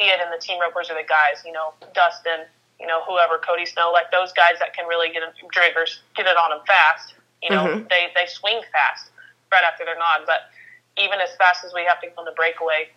see 0.00 0.08
it 0.08 0.20
in 0.24 0.30
the 0.32 0.40
team 0.40 0.60
ropers 0.60 0.88
or 0.88 0.96
the 0.96 1.04
guys, 1.04 1.44
you 1.44 1.52
know, 1.52 1.76
Dustin, 1.92 2.48
you 2.80 2.86
know, 2.86 3.04
whoever, 3.04 3.36
Cody 3.36 3.66
Snow, 3.66 3.92
like 3.92 4.10
those 4.10 4.32
guys 4.32 4.56
that 4.58 4.72
can 4.72 4.88
really 4.88 5.12
get 5.12 5.20
driggers, 5.52 6.00
get 6.16 6.24
it 6.24 6.36
on 6.36 6.50
them 6.50 6.64
fast. 6.66 7.14
You 7.42 7.50
know, 7.50 7.64
mm-hmm. 7.64 7.88
they 7.88 8.08
they 8.16 8.26
swing 8.26 8.60
fast 8.72 9.12
right 9.52 9.64
after 9.64 9.84
their 9.84 9.96
nod, 9.96 10.24
but 10.26 10.48
even 10.96 11.20
as 11.20 11.30
fast 11.36 11.64
as 11.64 11.72
we 11.72 11.84
have 11.84 12.00
to 12.00 12.08
go 12.08 12.20
on 12.20 12.24
the 12.24 12.36
breakaway, 12.36 12.88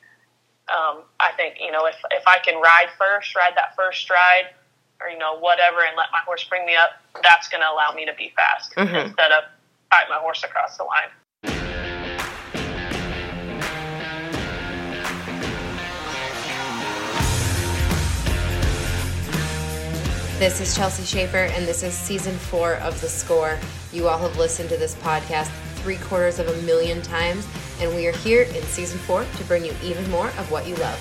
um, 0.67 1.03
I 1.19 1.31
think 1.35 1.55
you 1.59 1.71
know 1.71 1.85
if 1.85 1.95
if 2.11 2.23
I 2.27 2.39
can 2.39 2.59
ride 2.59 2.91
first, 2.97 3.35
ride 3.35 3.53
that 3.55 3.75
first 3.75 4.01
stride, 4.01 4.51
or 4.99 5.07
you 5.09 5.17
know 5.17 5.39
whatever, 5.39 5.83
and 5.87 5.95
let 5.95 6.07
my 6.11 6.19
horse 6.25 6.43
bring 6.43 6.65
me 6.65 6.75
up, 6.75 6.99
that's 7.23 7.47
going 7.47 7.61
to 7.61 7.69
allow 7.71 7.93
me 7.93 8.05
to 8.05 8.13
be 8.15 8.33
fast 8.35 8.75
mm-hmm. 8.75 8.95
instead 8.95 9.31
of 9.31 9.43
fight 9.89 10.07
my 10.09 10.19
horse 10.19 10.43
across 10.43 10.75
the 10.75 10.83
line. 10.83 11.72
This 20.43 20.59
is 20.59 20.75
Chelsea 20.75 21.05
Shaffer, 21.05 21.45
and 21.55 21.65
this 21.65 21.83
is 21.83 21.93
season 21.93 22.35
four 22.35 22.73
of 22.79 22.99
The 22.99 23.07
Score. 23.07 23.57
You 23.93 24.09
all 24.09 24.17
have 24.17 24.35
listened 24.35 24.67
to 24.71 24.75
this 24.75 24.93
podcast 24.95 25.47
three 25.75 25.95
quarters 25.95 26.37
of 26.37 26.49
a 26.49 26.61
million 26.63 27.01
times, 27.01 27.47
and 27.79 27.95
we 27.95 28.07
are 28.07 28.11
here 28.11 28.41
in 28.41 28.61
season 28.63 28.99
four 28.99 29.23
to 29.23 29.43
bring 29.45 29.63
you 29.63 29.73
even 29.81 30.11
more 30.11 30.27
of 30.27 30.51
what 30.51 30.67
you 30.67 30.75
love. 30.75 30.99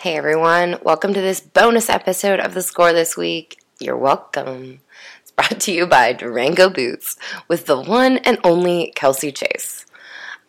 Hey 0.00 0.16
everyone, 0.16 0.78
welcome 0.84 1.12
to 1.12 1.20
this 1.20 1.40
bonus 1.40 1.90
episode 1.90 2.38
of 2.38 2.54
The 2.54 2.62
Score 2.62 2.92
this 2.92 3.16
week. 3.16 3.58
You're 3.80 3.96
welcome 3.96 4.78
brought 5.36 5.60
to 5.60 5.72
you 5.72 5.86
by 5.86 6.12
Durango 6.12 6.68
Boots 6.68 7.16
with 7.48 7.66
the 7.66 7.80
one 7.80 8.18
and 8.18 8.38
only 8.44 8.92
Kelsie 8.96 9.34
Chace. 9.34 9.86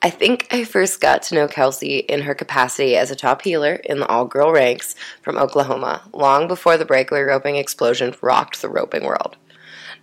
I 0.04 0.10
think 0.10 0.48
I 0.50 0.64
first 0.64 1.00
got 1.00 1.22
to 1.24 1.36
know 1.36 1.48
Kelsie 1.48 2.06
in 2.08 2.22
her 2.24 2.34
capacity 2.34 2.96
as 2.96 3.12
a 3.12 3.16
top 3.16 3.44
heeler 3.44 3.76
in 3.76 4.00
the 4.00 4.08
all 4.08 4.26
girl 4.26 4.52
ranks 4.52 4.96
from 5.22 5.38
Oklahoma, 5.38 6.02
long 6.12 6.48
before 6.48 6.76
the 6.76 6.86
breakaway 6.86 7.22
roping 7.22 7.56
explosion 7.56 8.16
rocked 8.22 8.62
the 8.62 8.70
roping 8.70 9.04
world. 9.06 9.38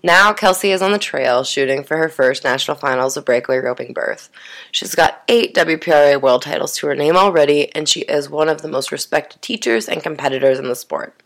Now, 0.02 0.32
Kelsie 0.32 0.72
is 0.72 0.82
on 0.82 0.92
the 0.92 0.98
trail 0.98 1.42
shooting 1.42 1.82
for 1.82 1.96
her 1.96 2.08
first 2.08 2.44
national 2.44 2.76
finals 2.76 3.16
of 3.16 3.24
breakaway 3.24 3.58
roping 3.58 3.92
berth. 3.92 4.30
She's 4.70 4.94
got 4.94 5.24
eight 5.26 5.56
WPRA 5.56 6.20
world 6.22 6.42
titles 6.42 6.76
to 6.76 6.86
her 6.86 6.94
name 6.94 7.16
already, 7.16 7.74
and 7.74 7.88
she 7.88 8.02
is 8.02 8.30
one 8.30 8.48
of 8.48 8.62
the 8.62 8.68
most 8.68 8.92
respected 8.92 9.42
teachers 9.42 9.88
and 9.88 10.00
competitors 10.00 10.60
in 10.60 10.68
the 10.68 10.76
sport. 10.76 11.20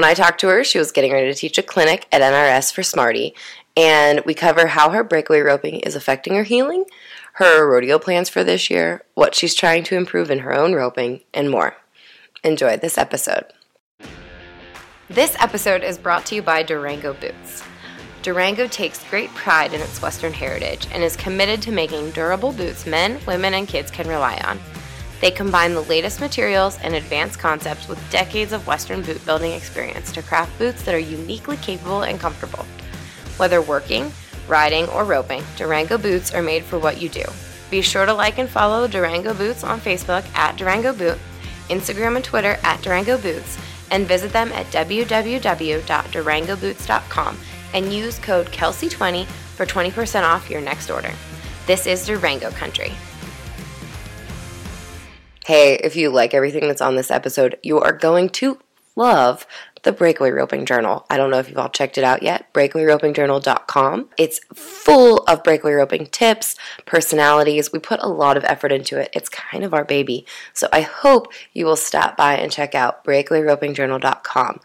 When 0.00 0.08
I 0.08 0.14
talked 0.14 0.40
to 0.40 0.48
her, 0.48 0.64
she 0.64 0.78
was 0.78 0.92
getting 0.92 1.12
ready 1.12 1.30
to 1.30 1.38
teach 1.38 1.58
a 1.58 1.62
clinic 1.62 2.08
at 2.10 2.22
NRS 2.22 2.72
for 2.72 2.82
Smarty, 2.82 3.34
and 3.76 4.22
we 4.24 4.32
cover 4.32 4.68
how 4.68 4.88
her 4.88 5.04
breakaway 5.04 5.40
roping 5.40 5.80
is 5.80 5.94
affecting 5.94 6.34
her 6.36 6.42
heeling, 6.42 6.86
her 7.34 7.70
rodeo 7.70 7.98
plans 7.98 8.30
for 8.30 8.42
this 8.42 8.70
year, 8.70 9.04
what 9.12 9.34
she's 9.34 9.54
trying 9.54 9.84
to 9.84 9.98
improve 9.98 10.30
in 10.30 10.38
her 10.38 10.54
own 10.54 10.72
roping, 10.72 11.20
and 11.34 11.50
more. 11.50 11.76
Enjoy 12.42 12.78
this 12.78 12.96
episode. 12.96 13.44
This 15.10 15.36
episode 15.38 15.84
is 15.84 15.98
brought 15.98 16.24
to 16.26 16.34
you 16.34 16.40
by 16.40 16.62
Durango 16.62 17.12
Boots. 17.12 17.62
Durango 18.22 18.68
takes 18.68 19.06
great 19.10 19.28
pride 19.34 19.74
in 19.74 19.82
its 19.82 20.00
Western 20.00 20.32
heritage 20.32 20.86
and 20.92 21.02
is 21.02 21.14
committed 21.14 21.60
to 21.60 21.72
making 21.72 22.12
durable 22.12 22.54
boots 22.54 22.86
men, 22.86 23.20
women, 23.26 23.52
and 23.52 23.68
kids 23.68 23.90
can 23.90 24.08
rely 24.08 24.40
on. 24.46 24.58
They 25.20 25.30
combine 25.30 25.74
the 25.74 25.82
latest 25.82 26.20
materials 26.20 26.78
and 26.82 26.94
advanced 26.94 27.38
concepts 27.38 27.88
with 27.88 28.10
decades 28.10 28.52
of 28.52 28.66
Western 28.66 29.02
boot 29.02 29.24
building 29.26 29.52
experience 29.52 30.12
to 30.12 30.22
craft 30.22 30.58
boots 30.58 30.82
that 30.82 30.94
are 30.94 30.98
uniquely 30.98 31.58
capable 31.58 32.02
and 32.02 32.18
comfortable. 32.18 32.64
Whether 33.36 33.60
working, 33.60 34.12
riding, 34.48 34.88
or 34.88 35.04
roping, 35.04 35.44
Durango 35.56 35.98
boots 35.98 36.34
are 36.34 36.42
made 36.42 36.64
for 36.64 36.78
what 36.78 37.00
you 37.00 37.08
do. 37.08 37.24
Be 37.70 37.82
sure 37.82 38.06
to 38.06 38.12
like 38.12 38.38
and 38.38 38.48
follow 38.48 38.88
Durango 38.88 39.34
Boots 39.34 39.62
on 39.62 39.78
Facebook 39.80 40.24
at 40.34 40.56
Durango 40.56 40.92
Boot, 40.92 41.18
Instagram 41.68 42.16
and 42.16 42.24
Twitter 42.24 42.58
at 42.64 42.82
Durango 42.82 43.16
Boots, 43.16 43.56
and 43.92 44.08
visit 44.08 44.32
them 44.32 44.50
at 44.52 44.66
www.durangoboots.com 44.66 47.38
and 47.72 47.92
use 47.92 48.18
code 48.18 48.48
Kelsey20 48.48 49.26
for 49.26 49.66
20% 49.66 50.24
off 50.24 50.50
your 50.50 50.60
next 50.60 50.90
order. 50.90 51.12
This 51.66 51.86
is 51.86 52.04
Durango 52.06 52.50
Country. 52.50 52.92
Hey, 55.50 55.74
if 55.82 55.96
you 55.96 56.10
like 56.10 56.32
everything 56.32 56.68
that's 56.68 56.80
on 56.80 56.94
this 56.94 57.10
episode, 57.10 57.58
you 57.64 57.80
are 57.80 57.92
going 57.92 58.28
to 58.28 58.60
love 58.94 59.48
the 59.82 59.90
Breakaway 59.90 60.30
Roping 60.30 60.64
Journal. 60.64 61.04
I 61.10 61.16
don't 61.16 61.32
know 61.32 61.40
if 61.40 61.48
you've 61.48 61.58
all 61.58 61.68
checked 61.68 61.98
it 61.98 62.04
out 62.04 62.22
yet. 62.22 62.52
BreakawayRopingJournal.com. 62.54 64.10
It's 64.16 64.38
full 64.54 65.24
of 65.26 65.42
breakaway 65.42 65.72
roping 65.72 66.06
tips, 66.06 66.54
personalities. 66.86 67.72
We 67.72 67.80
put 67.80 67.98
a 68.00 68.06
lot 68.06 68.36
of 68.36 68.44
effort 68.44 68.70
into 68.70 68.96
it. 69.00 69.10
It's 69.12 69.28
kind 69.28 69.64
of 69.64 69.74
our 69.74 69.84
baby. 69.84 70.24
So 70.54 70.68
I 70.72 70.82
hope 70.82 71.32
you 71.52 71.66
will 71.66 71.74
stop 71.74 72.16
by 72.16 72.36
and 72.36 72.52
check 72.52 72.76
out 72.76 73.04
BreakawayRopingJournal.com. 73.04 74.60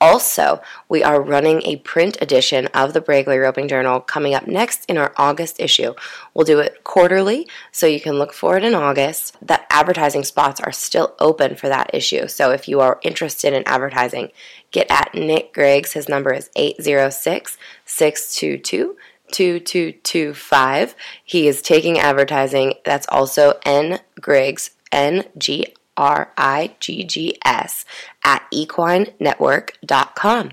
Also, 0.00 0.60
we 0.88 1.02
are 1.02 1.22
running 1.22 1.62
a 1.62 1.76
print 1.76 2.18
edition 2.20 2.66
of 2.68 2.92
the 2.92 3.00
Breakaway 3.00 3.38
Roping 3.38 3.68
Journal 3.68 4.00
coming 4.00 4.34
up 4.34 4.46
next 4.46 4.84
in 4.86 4.98
our 4.98 5.12
August 5.16 5.60
issue. 5.60 5.94
We'll 6.34 6.44
do 6.44 6.58
it 6.58 6.82
quarterly, 6.84 7.48
so 7.70 7.86
you 7.86 8.00
can 8.00 8.18
look 8.18 8.32
for 8.32 8.56
it 8.56 8.64
in 8.64 8.74
August. 8.74 9.36
The 9.40 9.60
advertising 9.72 10.24
spots 10.24 10.60
are 10.60 10.72
still 10.72 11.14
open 11.20 11.54
for 11.54 11.68
that 11.68 11.94
issue, 11.94 12.26
so 12.28 12.50
if 12.50 12.68
you 12.68 12.80
are 12.80 12.98
interested 13.02 13.52
in 13.54 13.62
advertising, 13.66 14.30
get 14.72 14.90
at 14.90 15.14
Nick 15.14 15.54
Griggs. 15.54 15.92
His 15.92 16.08
number 16.08 16.32
is 16.32 16.50
806 16.56 17.56
622 17.84 18.96
2225. 19.30 20.94
He 21.24 21.48
is 21.48 21.62
taking 21.62 21.98
advertising. 21.98 22.74
That's 22.84 23.06
also 23.08 23.58
N 23.64 24.00
Griggs, 24.20 24.70
N 24.92 25.24
G 25.38 25.74
R 25.96 26.32
I 26.36 26.74
G 26.80 27.04
G 27.04 27.38
S, 27.44 27.84
at 28.24 28.42
equinenetwork.com. 28.52 30.52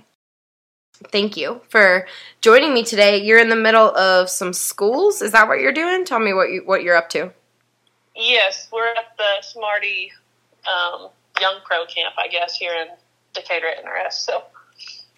Thank 1.11 1.35
you 1.35 1.61
for 1.69 2.07
joining 2.41 2.73
me 2.73 2.83
today. 2.83 3.23
You're 3.23 3.39
in 3.39 3.49
the 3.49 3.55
middle 3.55 3.95
of 3.95 4.29
some 4.29 4.53
schools. 4.53 5.21
Is 5.21 5.31
that 5.31 5.47
what 5.47 5.59
you're 5.59 5.73
doing? 5.73 6.05
Tell 6.05 6.19
me 6.19 6.33
what 6.33 6.51
you 6.51 6.61
what 6.65 6.83
you're 6.83 6.95
up 6.95 7.09
to. 7.09 7.31
Yes, 8.15 8.67
we're 8.71 8.87
at 8.87 9.17
the 9.17 9.41
Smarty 9.41 10.11
um, 10.67 11.09
Young 11.39 11.55
Pro 11.65 11.85
Camp, 11.85 12.13
I 12.17 12.27
guess, 12.27 12.55
here 12.55 12.73
in 12.73 12.87
Decatur 13.33 13.67
at 13.67 13.83
NRS. 13.83 14.13
So 14.13 14.43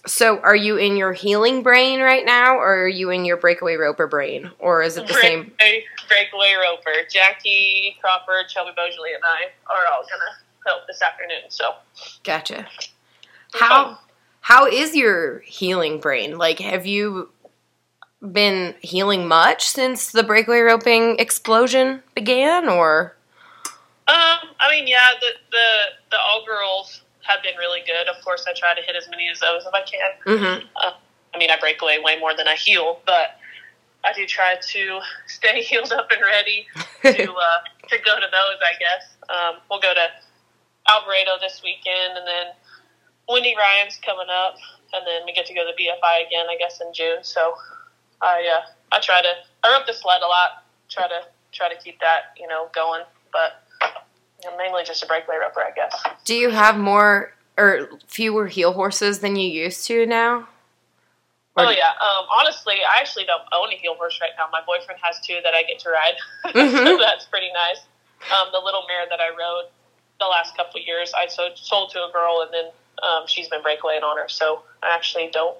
so, 0.06 0.40
are 0.40 0.56
you 0.56 0.78
in 0.78 0.98
your 0.98 1.14
heeling 1.14 1.64
brain 1.64 2.02
right 2.02 2.26
now, 2.26 2.56
or 2.56 2.84
are 2.84 2.88
you 2.88 3.10
in 3.10 3.24
your 3.24 3.38
breakaway 3.38 3.76
roper 3.76 4.06
brain, 4.06 4.52
or 4.60 4.82
is 4.82 4.98
it 4.98 5.08
the 5.08 5.14
breakaway, 5.14 5.54
same? 5.60 5.84
Breakaway 6.10 6.54
roper. 6.56 7.08
Jackie 7.10 7.96
Crawford, 8.02 8.52
Shelby 8.52 8.72
Boisjoli, 8.72 9.16
and 9.16 9.24
I 9.24 9.46
are 9.72 9.94
all 9.94 10.04
gonna 10.04 10.38
help 10.66 10.88
this 10.88 11.02
afternoon. 11.02 11.44
So, 11.50 11.76
gotcha. 12.24 12.68
How 13.54 14.00
how 14.42 14.68
is 14.68 14.94
your 14.94 15.40
heeling 15.40 16.00
brain? 16.00 16.38
Like, 16.38 16.60
have 16.60 16.86
you 16.86 17.30
been 18.32 18.76
heeling 18.82 19.26
much 19.26 19.66
since 19.68 20.12
the 20.12 20.24
breakaway 20.24 20.60
roping 20.60 21.18
explosion 21.18 22.04
began, 22.14 22.68
or? 22.68 23.16
Um, 24.06 24.50
I 24.60 24.70
mean, 24.70 24.86
yeah, 24.86 25.12
the 25.22 25.28
the 25.50 25.68
the 26.12 26.18
all 26.20 26.44
girls 26.46 27.03
have 27.24 27.42
been 27.42 27.56
really 27.58 27.82
good. 27.86 28.08
Of 28.08 28.24
course, 28.24 28.46
I 28.48 28.54
try 28.54 28.76
to 28.76 28.82
hit 28.82 28.96
as 28.96 29.10
many 29.10 29.30
of 29.30 29.40
those 29.40 29.64
if 29.66 29.74
I 29.74 29.82
can. 29.82 30.12
Mm-hmm. 30.26 30.68
Uh, 30.76 30.94
I 31.34 31.38
mean, 31.38 31.50
I 31.50 31.60
break 31.60 31.82
away 31.82 32.00
way 32.00 32.20
more 32.20 32.36
than 32.36 32.48
I 32.48 32.56
heel, 32.56 33.00
but 33.06 33.40
I 34.04 34.14
do 34.14 34.26
try 34.26 34.56
to 34.56 35.00
stay 35.28 35.64
heeled 35.64 35.92
up 35.92 36.12
and 36.12 36.22
ready 36.22 36.68
to 37.04 37.32
uh, 37.34 37.60
to 37.90 37.98
go 38.04 38.16
to 38.20 38.28
those. 38.30 38.60
I 38.62 38.74
guess 38.80 39.04
um, 39.30 39.62
we'll 39.70 39.80
go 39.80 39.94
to 39.94 40.08
Alvarado 40.88 41.40
this 41.42 41.62
weekend, 41.64 42.18
and 42.18 42.28
then 42.28 42.48
Windy 43.30 43.56
Ryon's 43.58 44.00
coming 44.06 44.28
up, 44.30 44.56
and 44.94 45.08
then 45.08 45.24
we 45.26 45.34
get 45.34 45.46
to 45.48 45.54
go 45.54 45.66
to 45.66 45.72
BFI 45.72 46.28
again. 46.28 46.46
I 46.50 46.58
guess 46.60 46.82
in 46.82 46.94
June. 46.94 47.24
So 47.24 47.56
I 48.22 48.44
uh, 48.60 48.66
I 48.92 49.00
try 49.00 49.22
to 49.22 49.34
I 49.64 49.74
rope 49.74 49.88
the 49.88 49.94
sled 49.94 50.22
a 50.22 50.28
lot. 50.28 50.66
Try 50.90 51.08
to 51.08 51.22
try 51.52 51.74
to 51.74 51.82
keep 51.82 52.00
that 52.00 52.36
you 52.38 52.48
know 52.48 52.70
going, 52.76 53.04
but 53.32 53.63
mainly 54.58 54.84
just 54.84 55.04
a 55.04 55.06
breakaway 55.06 55.38
roper, 55.42 55.62
I 55.62 55.72
guess. 55.72 56.04
Do 56.26 56.36
you 56.36 56.50
have 56.50 56.78
more 56.78 57.34
or 57.58 57.90
fewer 58.08 58.48
heel 58.48 58.74
horses 58.74 59.20
than 59.20 59.36
you 59.36 59.50
used 59.50 59.86
to 59.88 60.06
now? 60.06 60.48
Or 61.56 61.66
oh 61.66 61.70
yeah. 61.70 61.90
Um, 61.90 62.26
honestly, 62.36 62.76
I 62.76 63.00
actually 63.00 63.26
don't 63.26 63.44
own 63.52 63.72
a 63.72 63.76
heel 63.76 63.96
horse 63.96 64.20
right 64.22 64.32
now. 64.38 64.46
My 64.52 64.62
boyfriend 64.66 65.00
has 65.04 65.20
two 65.20 65.40
that 65.44 65.54
I 65.54 65.64
get 65.64 65.80
to 65.80 65.90
ride, 65.90 66.16
mm-hmm. 66.46 66.76
so 66.76 66.98
that's 67.00 67.26
pretty 67.26 67.50
nice. 67.54 67.82
Um, 68.32 68.50
the 68.52 68.60
little 68.60 68.84
mare 68.88 69.06
that 69.10 69.20
I 69.20 69.30
rode 69.30 69.70
the 70.20 70.26
last 70.26 70.56
couple 70.56 70.80
of 70.80 70.88
years, 70.88 71.12
I 71.16 71.28
sold, 71.28 71.58
sold 71.58 71.92
to 71.92 72.00
a 72.00 72.12
girl, 72.12 72.42
and 72.42 72.54
then 72.54 72.72
um, 73.04 73.28
she's 73.28 73.50
been 73.50 73.62
breakaway 73.62 73.96
on 73.96 74.18
her. 74.18 74.30
So 74.30 74.64
I 74.82 74.96
actually 74.96 75.30
don't 75.32 75.58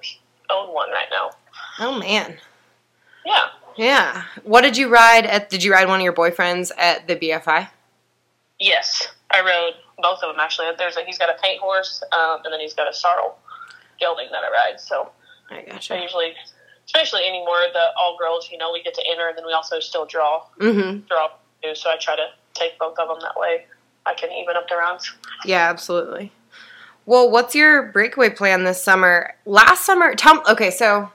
own 0.50 0.74
one 0.74 0.90
right 0.90 1.08
now. 1.10 1.30
Oh 1.78 1.98
man. 1.98 2.38
Yeah. 3.24 3.46
Yeah. 3.76 4.24
What 4.42 4.62
did 4.62 4.76
you 4.76 4.88
ride 4.88 5.26
at? 5.26 5.48
Did 5.48 5.62
you 5.62 5.72
ride 5.72 5.88
one 5.88 6.00
of 6.00 6.04
your 6.04 6.12
boyfriends 6.12 6.70
at 6.76 7.06
the 7.06 7.16
BFI? 7.16 7.68
Yes, 8.60 9.08
I 9.30 9.40
rode 9.40 9.74
both 9.98 10.22
of 10.22 10.32
them 10.32 10.40
actually. 10.40 10.68
There's 10.78 10.96
a, 10.96 11.04
he's 11.04 11.18
got 11.18 11.28
a 11.28 11.40
paint 11.42 11.60
horse, 11.60 12.02
um, 12.12 12.40
and 12.44 12.52
then 12.52 12.60
he's 12.60 12.74
got 12.74 12.88
a 12.88 12.92
sorrel 12.92 13.36
gelding 13.98 14.28
that 14.32 14.42
I 14.44 14.50
ride. 14.50 14.80
So 14.80 15.10
I 15.50 15.62
gotcha. 15.62 15.96
I 15.96 16.02
usually, 16.02 16.34
especially 16.86 17.24
anymore, 17.26 17.58
the 17.72 17.88
all 17.98 18.16
girls, 18.18 18.48
you 18.50 18.58
know, 18.58 18.72
we 18.72 18.82
get 18.82 18.94
to 18.94 19.02
enter 19.08 19.28
and 19.28 19.36
then 19.36 19.46
we 19.46 19.52
also 19.52 19.80
still 19.80 20.06
draw. 20.06 20.44
Mm-hmm. 20.60 21.00
Draw 21.06 21.28
too, 21.62 21.74
so 21.74 21.90
I 21.90 21.96
try 21.96 22.16
to 22.16 22.28
take 22.54 22.78
both 22.78 22.98
of 22.98 23.08
them 23.08 23.18
that 23.20 23.36
way. 23.36 23.66
I 24.06 24.14
can 24.14 24.30
even 24.32 24.56
up 24.56 24.68
the 24.68 24.76
rounds. 24.76 25.12
Yeah, 25.44 25.68
absolutely. 25.70 26.30
Well, 27.06 27.30
what's 27.30 27.54
your 27.54 27.84
breakaway 27.84 28.30
plan 28.30 28.64
this 28.64 28.82
summer? 28.82 29.34
Last 29.44 29.84
summer, 29.84 30.14
tell 30.14 30.42
okay, 30.48 30.70
so 30.70 31.10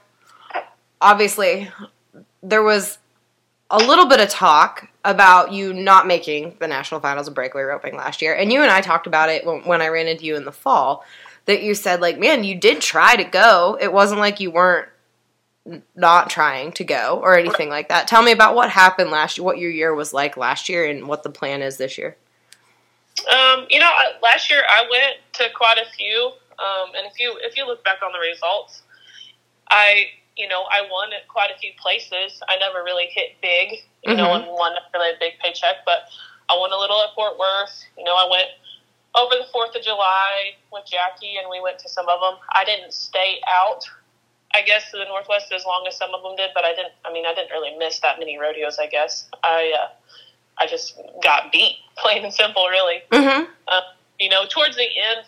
obviously 1.00 1.70
there 2.42 2.62
was 2.62 2.98
a 3.70 3.78
little 3.78 4.06
bit 4.06 4.20
of 4.20 4.28
talk 4.28 4.88
about 5.04 5.52
you 5.52 5.72
not 5.72 6.06
making 6.06 6.56
the 6.58 6.66
national 6.66 7.00
finals 7.00 7.28
of 7.28 7.34
breakaway 7.34 7.62
roping 7.62 7.96
last 7.96 8.20
year, 8.20 8.34
and 8.34 8.52
you 8.52 8.62
and 8.62 8.70
I 8.70 8.80
talked 8.80 9.06
about 9.06 9.30
it 9.30 9.44
when, 9.46 9.80
I 9.80 9.88
ran 9.88 10.08
into 10.08 10.24
you 10.24 10.36
in 10.36 10.44
the 10.44 10.52
fall. 10.52 11.04
That 11.46 11.62
you 11.62 11.74
said, 11.74 12.00
like, 12.00 12.18
man, 12.18 12.44
you 12.44 12.54
did 12.54 12.80
try 12.80 13.16
to 13.16 13.24
go. 13.24 13.78
It 13.80 13.92
wasn't 13.92 14.20
like 14.20 14.40
you 14.40 14.50
weren't 14.50 14.88
not 15.96 16.30
trying 16.30 16.72
to 16.72 16.84
go 16.84 17.18
or 17.22 17.36
anything 17.36 17.68
like 17.68 17.88
that. 17.88 18.06
Tell 18.06 18.22
me 18.22 18.32
about 18.32 18.54
what 18.54 18.70
happened 18.70 19.10
last 19.10 19.38
year, 19.38 19.44
what 19.44 19.58
your 19.58 19.70
year 19.70 19.94
was 19.94 20.12
like 20.12 20.36
last 20.36 20.68
year, 20.68 20.84
and 20.84 21.08
what 21.08 21.22
the 21.22 21.30
plan 21.30 21.62
is 21.62 21.76
this 21.76 21.96
year. 21.96 22.16
Um, 23.32 23.66
you 23.68 23.78
know, 23.78 23.90
last 24.22 24.50
year 24.50 24.62
I 24.68 24.82
went 24.90 25.16
to 25.34 25.44
quite 25.56 25.78
a 25.78 25.90
few, 25.96 26.32
um, 26.58 26.90
and 26.96 27.06
if 27.06 27.18
you 27.18 27.36
if 27.42 27.56
you 27.56 27.66
look 27.66 27.82
back 27.84 27.98
on 28.04 28.12
the 28.12 28.18
results, 28.18 28.82
I 29.68 30.06
you 30.40 30.48
know 30.48 30.64
I 30.72 30.88
won 30.90 31.12
at 31.12 31.28
quite 31.28 31.50
a 31.54 31.58
few 31.60 31.70
places. 31.76 32.40
I 32.48 32.56
never 32.56 32.82
really 32.82 33.12
hit 33.12 33.36
big, 33.42 33.84
you 34.02 34.12
mm-hmm. 34.12 34.16
know, 34.16 34.32
and 34.32 34.46
won 34.48 34.72
a 34.72 34.82
really 34.96 35.12
a 35.12 35.20
big 35.20 35.36
paycheck, 35.44 35.84
but 35.84 36.08
I 36.48 36.56
won 36.56 36.72
a 36.72 36.80
little 36.80 37.00
at 37.02 37.12
Fort 37.14 37.38
Worth. 37.38 37.84
You 37.98 38.04
know, 38.04 38.16
I 38.16 38.26
went 38.30 38.48
over 39.14 39.36
the 39.36 39.46
Fourth 39.52 39.76
of 39.76 39.82
July 39.82 40.56
with 40.72 40.88
Jackie, 40.88 41.36
and 41.36 41.52
we 41.52 41.60
went 41.60 41.78
to 41.80 41.88
some 41.88 42.08
of 42.08 42.20
them. 42.24 42.40
I 42.56 42.64
didn't 42.64 42.94
stay 42.94 43.40
out, 43.44 43.84
I 44.54 44.62
guess, 44.62 44.90
to 44.92 44.96
the 44.96 45.04
Northwest 45.04 45.52
as 45.52 45.64
long 45.66 45.84
as 45.86 45.96
some 45.96 46.14
of 46.14 46.22
them 46.22 46.34
did, 46.36 46.50
but 46.54 46.64
I 46.64 46.72
didn't. 46.74 46.96
I 47.04 47.12
mean, 47.12 47.26
I 47.26 47.34
didn't 47.34 47.52
really 47.52 47.76
miss 47.76 48.00
that 48.00 48.18
many 48.18 48.38
rodeos. 48.38 48.78
I 48.80 48.88
guess 48.88 49.28
I. 49.44 49.76
Uh, 49.76 49.88
I 50.60 50.66
just 50.66 51.00
got 51.22 51.50
beat, 51.50 51.76
plain 51.96 52.22
and 52.22 52.32
simple, 52.32 52.66
really. 52.68 53.02
Mm-hmm. 53.10 53.50
Uh, 53.66 53.80
you 54.18 54.28
know, 54.28 54.44
towards 54.48 54.76
the 54.76 54.84
end, 54.84 55.26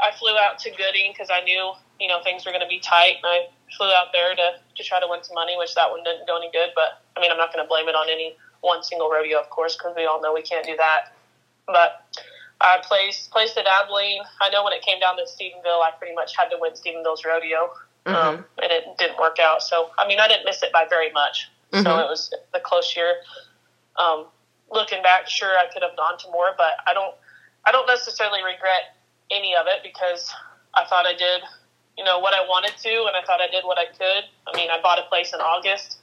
I 0.00 0.10
flew 0.18 0.36
out 0.36 0.58
to 0.60 0.70
Gooding 0.70 1.12
because 1.12 1.30
I 1.30 1.40
knew, 1.42 1.72
you 2.02 2.08
know, 2.08 2.18
things 2.26 2.44
were 2.44 2.50
going 2.50 2.66
to 2.66 2.68
be 2.68 2.80
tight, 2.80 3.22
and 3.22 3.26
I 3.26 3.46
flew 3.76 3.86
out 3.86 4.10
there 4.12 4.34
to, 4.34 4.58
to 4.74 4.82
try 4.82 4.98
to 4.98 5.06
win 5.06 5.22
some 5.22 5.34
money, 5.34 5.54
which 5.56 5.74
that 5.76 5.88
one 5.88 6.02
didn't 6.02 6.26
go 6.26 6.36
any 6.36 6.50
good. 6.50 6.74
But, 6.74 6.98
I 7.16 7.22
mean, 7.22 7.30
I'm 7.30 7.38
not 7.38 7.54
going 7.54 7.64
to 7.64 7.68
blame 7.68 7.86
it 7.88 7.94
on 7.94 8.10
any 8.10 8.34
one 8.60 8.82
single 8.82 9.08
rodeo, 9.08 9.38
of 9.38 9.48
course, 9.50 9.76
because 9.76 9.94
we 9.94 10.04
all 10.04 10.20
know 10.20 10.34
we 10.34 10.42
can't 10.42 10.66
do 10.66 10.74
that. 10.76 11.14
But 11.66 12.04
I 12.60 12.82
placed, 12.82 13.30
placed 13.30 13.56
at 13.56 13.66
Abilene. 13.66 14.22
I 14.42 14.50
know 14.50 14.64
when 14.64 14.72
it 14.72 14.82
came 14.82 14.98
down 14.98 15.16
to 15.16 15.22
Stephenville, 15.22 15.80
I 15.80 15.90
pretty 15.96 16.14
much 16.14 16.36
had 16.36 16.50
to 16.50 16.58
win 16.60 16.72
Stephenville's 16.74 17.24
rodeo, 17.24 17.70
mm-hmm. 18.04 18.14
um, 18.14 18.44
and 18.58 18.72
it 18.72 18.84
didn't 18.98 19.18
work 19.18 19.38
out. 19.38 19.62
So, 19.62 19.90
I 19.96 20.06
mean, 20.06 20.18
I 20.18 20.26
didn't 20.26 20.44
miss 20.44 20.62
it 20.62 20.72
by 20.72 20.86
very 20.90 21.12
much. 21.12 21.50
Mm-hmm. 21.72 21.84
So 21.84 21.98
it 21.98 22.08
was 22.10 22.34
a 22.52 22.60
close 22.60 22.94
year. 22.96 23.14
Um, 23.96 24.26
looking 24.70 25.02
back, 25.02 25.28
sure 25.28 25.50
I 25.56 25.72
could 25.72 25.82
have 25.82 25.96
gone 25.96 26.18
to 26.18 26.30
more, 26.30 26.50
but 26.56 26.72
I 26.86 26.94
don't 26.94 27.14
I 27.64 27.70
don't 27.70 27.86
necessarily 27.86 28.42
regret 28.42 28.96
any 29.30 29.54
of 29.54 29.66
it 29.66 29.82
because 29.82 30.32
I 30.74 30.84
thought 30.84 31.06
I 31.06 31.14
did, 31.14 31.42
you 31.96 32.04
know, 32.04 32.18
what 32.18 32.34
I 32.34 32.40
wanted 32.46 32.76
to 32.76 32.88
and 33.06 33.16
I 33.16 33.24
thought 33.26 33.40
I 33.40 33.50
did 33.50 33.64
what 33.64 33.78
I 33.78 33.86
could. 33.86 34.24
I 34.46 34.56
mean, 34.56 34.70
I 34.70 34.80
bought 34.82 34.98
a 34.98 35.08
place 35.08 35.32
in 35.32 35.40
August. 35.40 35.98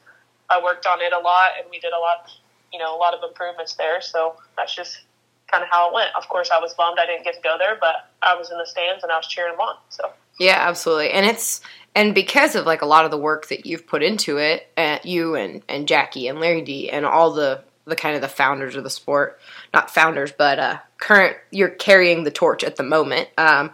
I 0.50 0.62
worked 0.62 0.86
on 0.86 1.01
it 1.01 1.13
a 1.13 1.19
lot 1.19 1.51
and 1.59 1.69
we 1.69 1.80
did 1.80 1.94
a 1.94 2.00
lot, 2.00 2.31
you 2.71 2.80
know, 2.80 2.95
a 2.95 3.00
lot 3.00 3.13
of 3.13 3.19
improvements 3.27 3.75
there. 3.75 4.01
So 4.01 4.36
that's 4.57 4.75
just 4.75 5.01
kind 5.47 5.63
of 5.63 5.69
how 5.69 5.89
it 5.89 5.94
went. 5.94 6.09
Of 6.15 6.27
course, 6.27 6.50
I 6.53 6.59
was 6.59 6.74
bummed 6.74 7.00
I 7.00 7.06
didn't 7.06 7.24
get 7.24 7.36
to 7.36 7.41
go 7.41 7.57
there, 7.57 7.77
but 7.80 8.09
I 8.21 8.36
was 8.36 8.51
in 8.51 8.57
the 8.57 8.65
stands 8.65 9.03
and 9.03 9.12
I 9.12 9.18
was 9.18 9.27
cheering 9.27 9.53
them 9.53 9.62
on. 9.62 9.77
So 9.89 10.12
yeah, 10.39 10.57
absolutely. 10.59 11.12
And 11.12 11.25
it's 11.25 11.62
and 11.95 12.15
because 12.15 12.56
of 12.56 12.65
like 12.65 12.81
a 12.81 12.86
lot 12.86 13.06
of 13.06 13.12
the 13.12 13.18
work 13.18 13.47
that 13.50 13.65
you've 13.65 13.88
put 13.88 14.03
into 14.03 14.38
it, 14.38 14.68
uh, 14.77 15.00
you 15.03 15.36
and 15.36 15.63
and 15.68 15.88
Jackie 15.88 16.27
and 16.27 16.39
Lari 16.39 16.62
Dee 16.62 16.89
and 16.89 17.06
all 17.06 17.33
the 17.33 17.63
the 17.86 17.95
kind 17.95 18.15
of 18.15 18.21
the 18.21 18.30
founders 18.30 18.75
of 18.75 18.83
the 18.83 18.89
sport, 18.89 19.39
not 19.74 19.89
founders, 19.89 20.31
but 20.31 20.59
uh, 20.59 20.77
current. 21.00 21.36
You're 21.51 21.69
carrying 21.69 22.24
the 22.24 22.31
torch 22.31 22.63
at 22.63 22.75
the 22.75 22.83
moment. 22.83 23.30
Um, 23.38 23.71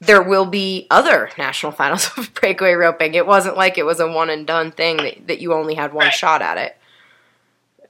there 0.00 0.22
will 0.22 0.46
be 0.46 0.86
other 0.90 1.30
national 1.38 1.72
finals 1.72 2.10
of 2.16 2.34
breakaway 2.34 2.72
roping. 2.72 3.14
It 3.14 3.26
wasn't 3.26 3.56
like 3.56 3.78
it 3.78 3.84
was 3.84 4.00
a 4.00 4.10
one 4.10 4.30
and 4.30 4.46
done 4.46 4.72
thing 4.72 4.98
that, 4.98 5.26
that 5.28 5.40
you 5.40 5.52
only 5.52 5.74
had 5.74 5.92
one 5.92 6.06
right. 6.06 6.14
shot 6.14 6.42
at 6.42 6.58
it. 6.58 6.76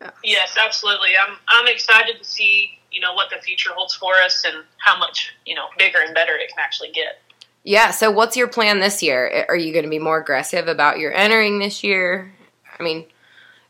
Yeah. 0.00 0.10
Yes, 0.22 0.56
absolutely. 0.62 1.10
I'm 1.16 1.36
I'm 1.48 1.66
excited 1.68 2.18
to 2.18 2.24
see 2.24 2.78
you 2.90 3.00
know 3.00 3.14
what 3.14 3.28
the 3.30 3.42
future 3.42 3.70
holds 3.74 3.94
for 3.94 4.14
us 4.24 4.44
and 4.44 4.64
how 4.78 4.98
much 4.98 5.34
you 5.46 5.54
know 5.54 5.66
bigger 5.78 5.98
and 6.04 6.14
better 6.14 6.34
it 6.36 6.48
can 6.48 6.58
actually 6.58 6.90
get. 6.90 7.20
Yeah. 7.64 7.90
So, 7.90 8.10
what's 8.10 8.36
your 8.36 8.48
plan 8.48 8.80
this 8.80 9.02
year? 9.02 9.46
Are 9.48 9.56
you 9.56 9.72
going 9.72 9.84
to 9.84 9.90
be 9.90 9.98
more 9.98 10.18
aggressive 10.18 10.68
about 10.68 10.98
your 10.98 11.12
entering 11.12 11.58
this 11.58 11.82
year? 11.82 12.32
I 12.78 12.82
mean, 12.82 13.06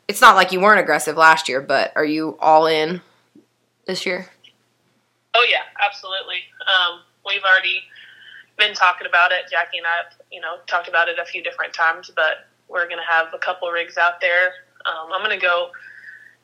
it's 0.09 0.21
not 0.21 0.35
like 0.35 0.53
you 0.53 0.61
weren't 0.61 0.81
aggressive 0.81 1.17
last 1.17 1.49
year, 1.49 1.61
but 1.61 1.93
are 1.97 2.05
you 2.05 2.37
all 2.41 2.67
in 2.67 3.01
this 3.87 4.05
year? 4.05 4.29
Oh 5.35 5.47
yeah, 5.49 5.63
absolutely. 5.85 6.43
Um, 6.61 7.01
we've 7.27 7.43
already 7.43 7.83
been 8.59 8.75
talking 8.75 9.07
about 9.07 9.33
it. 9.33 9.51
Jackie 9.51 9.79
and 9.79 9.87
I, 9.87 10.13
you 10.31 10.41
know, 10.41 10.57
talked 10.67 10.89
about 10.89 11.09
it 11.09 11.19
a 11.19 11.25
few 11.25 11.43
different 11.43 11.73
times, 11.73 12.11
but 12.15 12.47
we're 12.69 12.87
going 12.87 13.01
to 13.01 13.09
have 13.09 13.29
a 13.35 13.39
couple 13.39 13.69
rigs 13.71 13.97
out 13.97 14.21
there. 14.21 14.53
Um, 14.87 15.13
I'm 15.13 15.25
going 15.25 15.39
to 15.39 15.43
go 15.43 15.71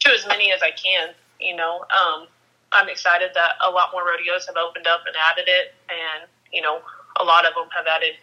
to 0.00 0.10
as 0.10 0.26
many 0.26 0.52
as 0.52 0.62
I 0.62 0.70
can. 0.70 1.10
You 1.40 1.56
know, 1.56 1.84
um, 1.90 2.26
I'm 2.72 2.88
excited 2.88 3.30
that 3.34 3.52
a 3.66 3.70
lot 3.70 3.90
more 3.92 4.06
rodeos 4.06 4.46
have 4.46 4.56
opened 4.56 4.86
up 4.86 5.00
and 5.06 5.14
added 5.32 5.48
it, 5.48 5.74
and 5.88 6.28
you 6.52 6.62
know, 6.62 6.80
a 7.20 7.24
lot 7.24 7.46
of 7.46 7.54
them 7.54 7.68
have 7.74 7.86
added 7.86 8.14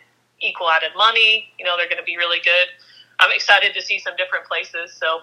equal 0.41 0.69
added 0.69 0.91
money. 0.95 1.51
You 1.57 1.65
know, 1.65 1.77
they're 1.77 1.89
going 1.89 2.01
to 2.01 2.05
be 2.05 2.17
really 2.17 2.39
good. 2.43 2.67
I'm 3.19 3.31
excited 3.31 3.73
to 3.73 3.81
see 3.81 3.99
some 3.99 4.15
different 4.15 4.45
places. 4.45 4.93
So 4.93 5.21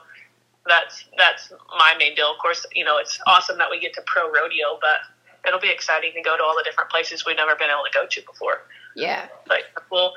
that's 0.66 1.05
that's 1.16 1.52
my 1.78 1.94
main 1.99 2.14
deal. 2.14 2.31
Of 2.31 2.38
course, 2.38 2.66
you 2.75 2.84
know 2.84 2.99
it's 2.99 3.20
awesome 3.26 3.58
that 3.58 3.70
we 3.70 3.78
get 3.81 3.94
to 3.94 4.02
pro 4.06 4.26
rodeo, 4.26 4.78
but 4.81 5.05
it'll 5.46 5.61
be 5.61 5.70
exciting 5.70 6.12
to 6.14 6.23
go 6.23 6.37
to 6.37 6.43
all 6.43 6.55
the 6.56 6.64
different 6.64 6.91
places 6.91 7.25
we've 7.25 7.37
never 7.37 7.55
been 7.55 7.70
able 7.70 7.85
to 7.85 7.93
go 7.93 8.06
to 8.06 8.23
before. 8.23 8.62
Yeah. 8.96 9.29
Like 9.49 9.64
we'll 9.91 10.12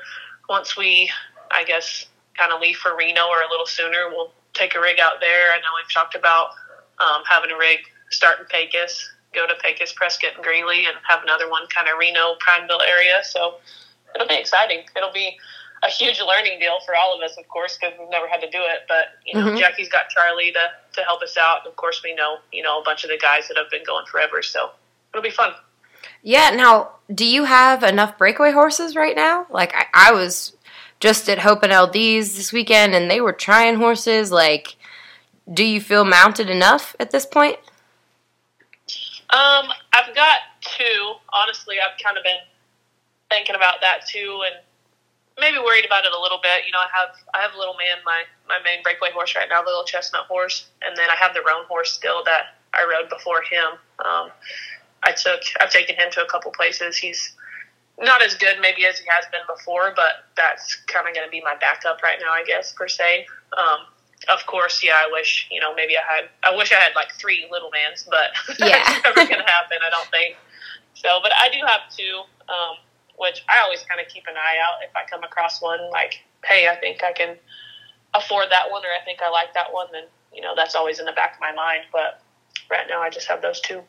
once 0.48 0.76
we, 0.76 1.10
I 1.50 1.64
guess, 1.64 2.06
kind 2.36 2.52
of 2.52 2.60
leave 2.60 2.76
for 2.76 2.96
Reno 2.96 3.26
or 3.26 3.42
a 3.42 3.50
little 3.50 3.66
sooner, 3.66 4.08
we'll 4.08 4.32
take 4.54 4.74
a 4.74 4.80
rig 4.80 4.98
out 4.98 5.20
there. 5.20 5.52
I 5.52 5.58
know 5.58 5.68
we've 5.76 5.92
talked 5.92 6.14
about 6.14 6.50
um, 6.98 7.22
having 7.28 7.50
a 7.50 7.58
rig 7.58 7.80
start 8.10 8.40
in 8.40 8.46
Pecos, 8.46 9.12
go 9.34 9.46
to 9.46 9.54
Pecos, 9.62 9.92
Prescott, 9.92 10.32
and 10.36 10.44
Greeley, 10.44 10.86
and 10.86 10.96
have 11.08 11.22
another 11.22 11.50
one 11.50 11.66
kind 11.68 11.88
of 11.88 11.98
Reno, 11.98 12.36
Prineville 12.40 12.82
area. 12.82 13.20
So 13.22 13.56
it'll 14.14 14.28
be 14.28 14.38
exciting. 14.38 14.84
It'll 14.96 15.12
be 15.12 15.36
a 15.82 15.90
huge 15.90 16.20
learning 16.20 16.58
deal 16.58 16.78
for 16.84 16.94
all 16.94 17.14
of 17.14 17.22
us, 17.22 17.36
of 17.38 17.46
course, 17.48 17.78
because 17.78 17.96
we've 17.98 18.10
never 18.10 18.26
had 18.26 18.40
to 18.40 18.50
do 18.50 18.58
it. 18.58 18.82
But 18.88 19.18
you 19.24 19.34
know, 19.34 19.46
mm-hmm. 19.46 19.58
Jackie's 19.58 19.88
got 19.88 20.06
Charly 20.10 20.52
to 20.52 20.70
to 20.94 21.02
help 21.02 21.22
us 21.22 21.36
out. 21.36 21.66
Of 21.66 21.76
course, 21.76 22.00
we 22.02 22.14
know 22.14 22.38
you 22.52 22.62
know 22.62 22.80
a 22.80 22.84
bunch 22.84 23.04
of 23.04 23.10
the 23.10 23.18
guys 23.18 23.48
that 23.48 23.56
have 23.56 23.70
been 23.70 23.84
going 23.84 24.06
forever, 24.06 24.42
so 24.42 24.70
it'll 25.18 25.28
be 25.28 25.34
fun. 25.34 25.52
Yeah. 26.22 26.50
Now, 26.50 26.92
do 27.12 27.26
you 27.26 27.44
have 27.44 27.82
enough 27.82 28.18
breakaway 28.18 28.52
horses 28.52 28.94
right 28.94 29.16
now? 29.16 29.46
Like 29.50 29.74
I, 29.74 30.10
I 30.10 30.12
was 30.12 30.56
just 31.00 31.28
at 31.28 31.40
Hope 31.40 31.62
and 31.62 31.72
LDs 31.72 32.36
this 32.36 32.52
weekend, 32.52 32.94
and 32.94 33.10
they 33.10 33.20
were 33.20 33.32
trying 33.32 33.76
horses. 33.76 34.30
Like, 34.30 34.76
do 35.52 35.64
you 35.64 35.80
feel 35.80 36.04
mounted 36.04 36.50
enough 36.50 36.96
at 36.98 37.10
this 37.10 37.26
point? 37.26 37.56
Um, 39.30 39.68
I've 39.92 40.14
got 40.14 40.38
two. 40.60 41.14
Honestly, 41.32 41.76
I've 41.80 42.02
kind 42.02 42.16
of 42.16 42.24
been 42.24 42.40
thinking 43.30 43.54
about 43.54 43.80
that 43.80 44.06
too, 44.08 44.40
and 44.46 44.56
maybe 45.38 45.58
worried 45.58 45.84
about 45.84 46.04
it 46.04 46.12
a 46.12 46.20
little 46.20 46.40
bit. 46.42 46.66
You 46.66 46.72
know, 46.72 46.78
I 46.78 46.88
have 46.98 47.16
I 47.34 47.40
have 47.42 47.56
Little 47.56 47.74
Man, 47.74 48.02
my 48.04 48.22
my 48.48 48.58
main 48.64 48.82
breakaway 48.82 49.10
horse 49.12 49.34
right 49.36 49.48
now, 49.48 49.62
the 49.62 49.68
little 49.68 49.84
chestnut 49.84 50.26
horse, 50.26 50.68
and 50.82 50.96
then 50.96 51.08
I 51.10 51.16
have 51.16 51.34
the 51.34 51.42
roan 51.46 51.64
horse 51.68 51.92
still 51.92 52.24
that 52.24 52.58
I 52.74 52.84
rode 52.84 53.08
before 53.08 53.42
him. 53.42 53.78
Um, 54.04 54.30
I 55.02 55.12
took 55.12 55.40
I've 55.60 55.70
taken 55.70 55.96
him 55.96 56.10
to 56.12 56.22
a 56.22 56.26
couple 56.26 56.50
places. 56.52 56.96
He's 56.96 57.34
not 58.00 58.22
as 58.22 58.34
good 58.34 58.56
maybe 58.60 58.86
as 58.86 58.98
he 58.98 59.06
has 59.08 59.24
been 59.30 59.42
before, 59.52 59.92
but 59.94 60.26
that's 60.36 60.76
kind 60.86 61.08
of 61.08 61.14
going 61.14 61.26
to 61.26 61.30
be 61.30 61.40
my 61.40 61.56
backup 61.60 62.02
right 62.02 62.18
now, 62.20 62.30
I 62.30 62.44
guess 62.44 62.72
per 62.72 62.88
se. 62.88 63.26
Um, 63.56 63.86
of 64.28 64.44
course, 64.46 64.82
yeah, 64.82 64.94
I 64.96 65.10
wish 65.10 65.48
you 65.50 65.60
know 65.60 65.74
maybe 65.74 65.96
I 65.96 66.02
had 66.02 66.28
I 66.42 66.56
wish 66.56 66.72
I 66.72 66.76
had 66.76 66.94
like 66.94 67.12
three 67.12 67.46
little 67.50 67.70
mans, 67.70 68.06
but 68.08 68.30
yeah. 68.58 68.82
that's 68.84 69.04
never 69.04 69.28
going 69.28 69.40
to 69.40 69.50
happen. 69.50 69.78
I 69.84 69.90
don't 69.90 70.08
think 70.10 70.36
so. 70.94 71.20
But 71.22 71.32
I 71.38 71.48
do 71.50 71.58
have 71.66 71.80
two. 71.96 72.22
Um, 72.48 72.78
which 73.18 73.44
I 73.48 73.60
always 73.62 73.82
kind 73.82 74.00
of 74.00 74.08
keep 74.08 74.24
an 74.28 74.36
eye 74.36 74.56
out 74.62 74.82
if 74.82 74.94
I 74.96 75.08
come 75.08 75.22
across 75.24 75.60
one 75.60 75.90
like, 75.90 76.22
hey, 76.44 76.68
I 76.68 76.76
think 76.76 77.02
I 77.02 77.12
can 77.12 77.36
afford 78.14 78.46
that 78.50 78.70
one 78.70 78.82
or 78.84 78.88
I 78.88 79.04
think 79.04 79.20
I 79.20 79.30
like 79.30 79.52
that 79.54 79.72
one, 79.72 79.88
then, 79.92 80.04
you 80.32 80.40
know, 80.40 80.54
that's 80.56 80.74
always 80.74 80.98
in 80.98 81.04
the 81.04 81.12
back 81.12 81.34
of 81.34 81.40
my 81.40 81.52
mind. 81.52 81.82
But 81.92 82.22
right 82.70 82.86
now 82.88 83.02
I 83.02 83.10
just 83.10 83.28
have 83.28 83.42
those 83.42 83.60
two. 83.60 83.82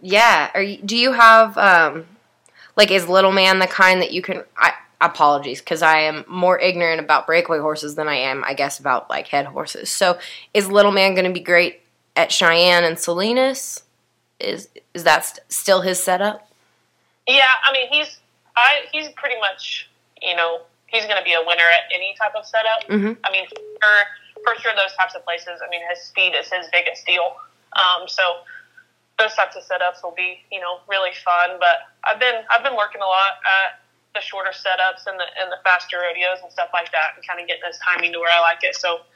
Yeah. 0.00 0.50
Are 0.54 0.62
you, 0.62 0.78
do 0.78 0.96
you 0.96 1.12
have, 1.12 1.56
um, 1.58 2.06
like, 2.76 2.90
is 2.90 3.08
Little 3.08 3.32
Man 3.32 3.58
the 3.58 3.66
kind 3.66 4.00
that 4.02 4.12
you 4.12 4.22
can, 4.22 4.42
I, 4.56 4.72
apologies 5.00 5.60
because 5.60 5.82
I 5.82 6.00
am 6.00 6.24
more 6.26 6.58
ignorant 6.58 7.00
about 7.00 7.26
breakaway 7.26 7.58
horses 7.58 7.94
than 7.94 8.08
I 8.08 8.16
am, 8.16 8.42
I 8.44 8.54
guess, 8.54 8.78
about 8.78 9.10
like 9.10 9.28
head 9.28 9.46
horses. 9.46 9.90
So, 9.90 10.18
is 10.52 10.68
Little 10.70 10.92
Man 10.92 11.14
going 11.14 11.26
to 11.26 11.32
be 11.32 11.40
great 11.40 11.80
at 12.16 12.32
Cheyenne 12.32 12.84
and 12.84 12.98
Salinas? 12.98 13.82
Is 14.40 14.68
is 14.94 15.04
that 15.04 15.24
st- 15.24 15.52
still 15.52 15.82
his 15.82 16.02
setup? 16.02 16.48
Yeah, 17.26 17.46
I 17.64 17.72
mean 17.72 17.88
he's 17.90 18.18
I 18.56 18.82
he's 18.92 19.08
pretty 19.10 19.38
much 19.40 19.88
you 20.20 20.34
know 20.36 20.60
he's 20.86 21.04
going 21.04 21.18
to 21.18 21.24
be 21.24 21.32
a 21.32 21.40
winner 21.46 21.64
at 21.64 21.92
any 21.94 22.14
type 22.20 22.34
of 22.34 22.44
setup. 22.46 22.88
Mm-hmm. 22.88 23.12
I 23.24 23.30
mean, 23.30 23.46
for 23.46 24.44
for 24.44 24.60
sure, 24.60 24.72
those 24.76 24.94
types 24.98 25.14
of 25.14 25.24
places. 25.24 25.60
I 25.64 25.70
mean, 25.70 25.82
his 25.88 26.02
speed 26.02 26.34
is 26.38 26.50
his 26.52 26.66
biggest 26.72 27.06
deal. 27.06 27.36
Um, 27.74 28.06
so 28.06 28.22
those 29.18 29.34
types 29.34 29.56
of 29.56 29.62
setups 29.62 30.02
will 30.02 30.14
be, 30.16 30.42
you 30.50 30.60
know, 30.60 30.80
really 30.88 31.14
fun. 31.24 31.58
But 31.60 31.86
I've 32.04 32.18
been 32.18 32.42
I've 32.50 32.64
been 32.64 32.76
working 32.76 33.00
a 33.00 33.06
lot 33.06 33.38
at 33.46 33.80
the 34.14 34.20
shorter 34.20 34.50
setups 34.50 35.06
and 35.06 35.18
the 35.18 35.26
and 35.40 35.50
the 35.50 35.58
faster 35.62 35.98
rodeos 35.98 36.42
and 36.42 36.50
stuff 36.50 36.70
like 36.72 36.90
that, 36.92 37.14
and 37.16 37.26
kind 37.26 37.40
of 37.40 37.46
getting 37.46 37.66
his 37.66 37.78
timing 37.82 38.12
to 38.12 38.18
where 38.18 38.32
I 38.32 38.40
like 38.40 38.62
it. 38.62 38.74
So 38.74 39.06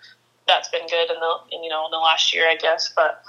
that's 0.46 0.68
been 0.68 0.86
good 0.86 1.10
in 1.10 1.18
the 1.18 1.34
in, 1.52 1.62
you 1.62 1.70
know 1.70 1.86
in 1.86 1.90
the 1.90 2.02
last 2.02 2.34
year, 2.34 2.48
I 2.48 2.56
guess. 2.56 2.92
But 2.94 3.22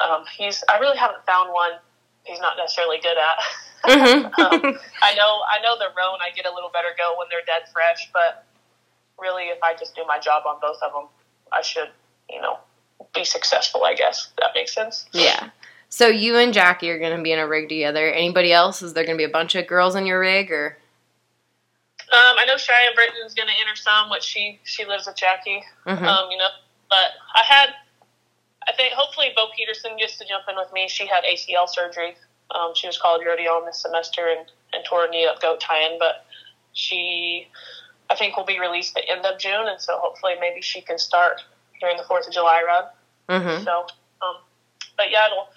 um, 0.00 0.24
he's 0.36 0.62
I 0.68 0.78
really 0.78 0.96
haven't 0.96 1.24
found 1.26 1.52
one 1.52 1.78
he's 2.24 2.40
not 2.40 2.56
necessarily 2.56 2.98
good 3.02 3.18
at. 3.18 3.38
Mm-hmm. 3.82 4.26
um, 4.40 4.78
I 5.02 5.12
know 5.16 5.42
I 5.42 5.60
know 5.60 5.76
the 5.76 5.88
roan 5.98 6.18
I 6.22 6.30
get 6.36 6.46
a 6.46 6.54
little 6.54 6.70
better 6.72 6.94
go 6.96 7.16
when 7.18 7.26
they're 7.28 7.44
dead 7.44 7.68
fresh, 7.72 8.08
but 8.12 8.46
really 9.18 9.46
if 9.46 9.58
I 9.60 9.74
just 9.74 9.96
do 9.96 10.04
my 10.06 10.20
job 10.20 10.44
on 10.46 10.60
both 10.60 10.76
of 10.84 10.92
them, 10.92 11.08
I 11.52 11.62
should 11.62 11.88
you 12.30 12.40
know 12.40 12.58
be 13.12 13.24
successful. 13.24 13.82
I 13.82 13.94
guess 13.94 14.30
that 14.38 14.50
makes 14.54 14.72
sense. 14.72 15.06
Yeah. 15.10 15.50
So 15.92 16.08
you 16.08 16.38
and 16.38 16.54
Jackie 16.54 16.90
are 16.90 16.98
going 16.98 17.14
to 17.14 17.22
be 17.22 17.32
in 17.32 17.38
a 17.38 17.46
rig 17.46 17.68
together. 17.68 18.10
Anybody 18.10 18.50
else? 18.50 18.80
Is 18.80 18.94
there 18.94 19.04
going 19.04 19.18
to 19.18 19.20
be 19.20 19.28
a 19.28 19.28
bunch 19.28 19.54
of 19.54 19.66
girls 19.66 19.94
in 19.94 20.06
your 20.06 20.20
rig, 20.20 20.50
or? 20.50 20.78
Um, 22.10 22.36
I 22.38 22.46
know 22.46 22.56
Cheyenne 22.56 22.94
Britton's 22.94 23.34
going 23.34 23.48
to 23.48 23.54
enter 23.60 23.76
some, 23.76 24.08
which 24.08 24.22
she 24.22 24.58
she 24.64 24.86
lives 24.86 25.06
with 25.06 25.16
Jackie. 25.16 25.62
Mhm. 25.86 26.02
Um, 26.02 26.30
you 26.30 26.38
know, 26.38 26.48
but 26.88 27.10
I 27.34 27.42
had, 27.46 27.74
I 28.66 28.72
think 28.72 28.94
hopefully 28.94 29.32
Bo 29.36 29.48
Peterson 29.54 29.98
gets 29.98 30.16
to 30.16 30.24
jump 30.24 30.44
in 30.48 30.56
with 30.56 30.72
me. 30.72 30.88
She 30.88 31.06
had 31.06 31.24
ACL 31.24 31.68
surgery. 31.68 32.16
Um, 32.52 32.72
she 32.74 32.86
was 32.86 32.96
called 32.96 33.22
rodeo 33.26 33.50
on 33.50 33.66
this 33.66 33.82
semester 33.82 34.28
and, 34.28 34.50
and 34.72 34.82
tore 34.86 35.04
a 35.04 35.10
knee 35.10 35.26
up 35.26 35.42
goat 35.42 35.60
tying, 35.60 35.98
but 35.98 36.24
she, 36.72 37.48
I 38.08 38.16
think, 38.16 38.34
will 38.34 38.46
be 38.46 38.58
released 38.58 38.94
the 38.94 39.06
end 39.06 39.26
of 39.26 39.38
June, 39.38 39.68
and 39.68 39.78
so 39.78 39.98
hopefully 39.98 40.36
maybe 40.40 40.62
she 40.62 40.80
can 40.80 40.96
start 40.96 41.42
during 41.80 41.98
the 41.98 42.04
Fourth 42.04 42.26
of 42.26 42.32
July 42.32 42.62
run. 42.66 42.84
Mm-hmm. 43.28 43.64
So, 43.64 43.86
um, 44.22 44.36
but 44.96 45.10
yeah, 45.10 45.26
it'll, 45.26 45.48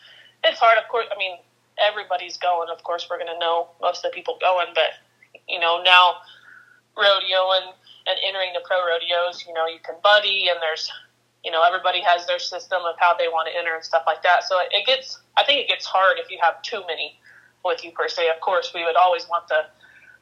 it's 0.46 0.60
hard. 0.60 0.78
Of 0.78 0.88
course, 0.88 1.08
I 1.14 1.18
mean, 1.18 1.38
everybody's 1.78 2.38
going. 2.38 2.70
Of 2.70 2.84
course, 2.84 3.08
we're 3.10 3.18
going 3.18 3.34
to 3.34 3.40
know 3.40 3.70
most 3.82 4.06
of 4.06 4.12
the 4.12 4.16
people 4.16 4.38
going, 4.40 4.68
but 4.74 4.92
you 5.48 5.60
know 5.60 5.82
now 5.84 6.16
rodeo 6.98 7.52
and, 7.60 7.76
and 8.08 8.18
entering 8.24 8.52
the 8.54 8.64
pro 8.64 8.80
rodeos, 8.88 9.46
you 9.48 9.54
know, 9.54 9.68
you 9.68 9.80
can 9.84 9.96
buddy 10.04 10.48
and 10.48 10.58
there's, 10.62 10.92
you 11.44 11.52
know, 11.52 11.64
everybody 11.64 12.02
has 12.02 12.26
their 12.26 12.40
system 12.40 12.82
of 12.88 12.96
how 12.98 13.14
they 13.16 13.28
want 13.28 13.48
to 13.48 13.54
enter 13.56 13.76
and 13.76 13.84
stuff 13.84 14.04
like 14.08 14.24
that. 14.24 14.44
So 14.44 14.60
it, 14.60 14.70
it 14.72 14.86
gets, 14.86 15.20
I 15.38 15.44
think 15.44 15.60
it 15.62 15.68
gets 15.68 15.86
hard 15.86 16.18
if 16.18 16.32
you 16.32 16.40
have 16.42 16.62
too 16.64 16.82
many 16.88 17.20
with 17.64 17.84
you 17.84 17.92
per 17.92 18.08
se. 18.08 18.30
Of 18.34 18.42
course, 18.42 18.72
we 18.74 18.84
would 18.84 18.96
always 18.96 19.28
want 19.30 19.48
the, 19.48 19.68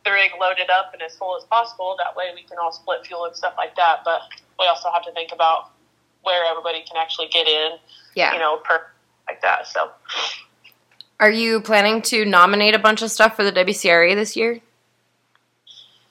the 0.05 0.11
rig 0.11 0.31
loaded 0.39 0.69
up 0.69 0.91
and 0.93 1.01
as 1.01 1.15
full 1.15 1.37
as 1.37 1.43
possible. 1.45 1.95
That 1.97 2.15
way 2.15 2.31
we 2.35 2.43
can 2.43 2.57
all 2.57 2.71
split 2.71 3.05
fuel 3.05 3.25
and 3.25 3.35
stuff 3.35 3.53
like 3.57 3.75
that. 3.75 3.99
But 4.03 4.21
we 4.59 4.67
also 4.67 4.89
have 4.91 5.03
to 5.05 5.11
think 5.13 5.31
about 5.31 5.71
where 6.23 6.45
everybody 6.49 6.83
can 6.83 6.97
actually 6.97 7.27
get 7.27 7.47
in, 7.47 7.77
Yeah. 8.15 8.33
you 8.33 8.39
know, 8.39 8.57
per 8.57 8.87
that. 9.43 9.67
So 9.67 9.91
Are 11.19 11.29
you 11.29 11.61
planning 11.61 12.01
to 12.03 12.25
nominate 12.25 12.73
a 12.73 12.79
bunch 12.79 13.01
of 13.03 13.11
stuff 13.11 13.35
for 13.35 13.43
the 13.43 13.51
WCRA 13.51 14.15
this 14.15 14.35
year? 14.35 14.59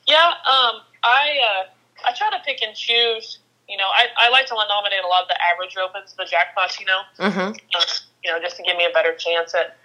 Yeah, 0.07 0.27
um, 0.29 0.83
I 1.05 1.39
uh, 1.43 1.65
I 2.09 2.13
try 2.17 2.31
to 2.31 2.39
pick 2.45 2.63
and 2.63 2.75
choose. 2.77 3.39
You 3.69 3.77
know, 3.79 3.89
I, 3.95 4.07
I 4.19 4.29
like 4.31 4.47
to 4.47 4.55
nominate 4.55 5.03
a 5.05 5.07
lot 5.09 5.23
of 5.23 5.29
the 5.29 5.39
average 5.41 5.77
opens, 5.77 6.13
the 6.15 6.25
jackpots. 6.25 6.79
You 6.81 6.87
know, 6.87 7.01
Mm-hmm. 7.19 7.41
um, 7.41 7.55
you 8.25 8.31
know, 8.31 8.39
just 8.41 8.57
to 8.57 8.63
give 8.63 8.77
me 8.77 8.85
a 8.85 8.91
better 8.93 9.15
chance 9.15 9.55
at 9.55 9.77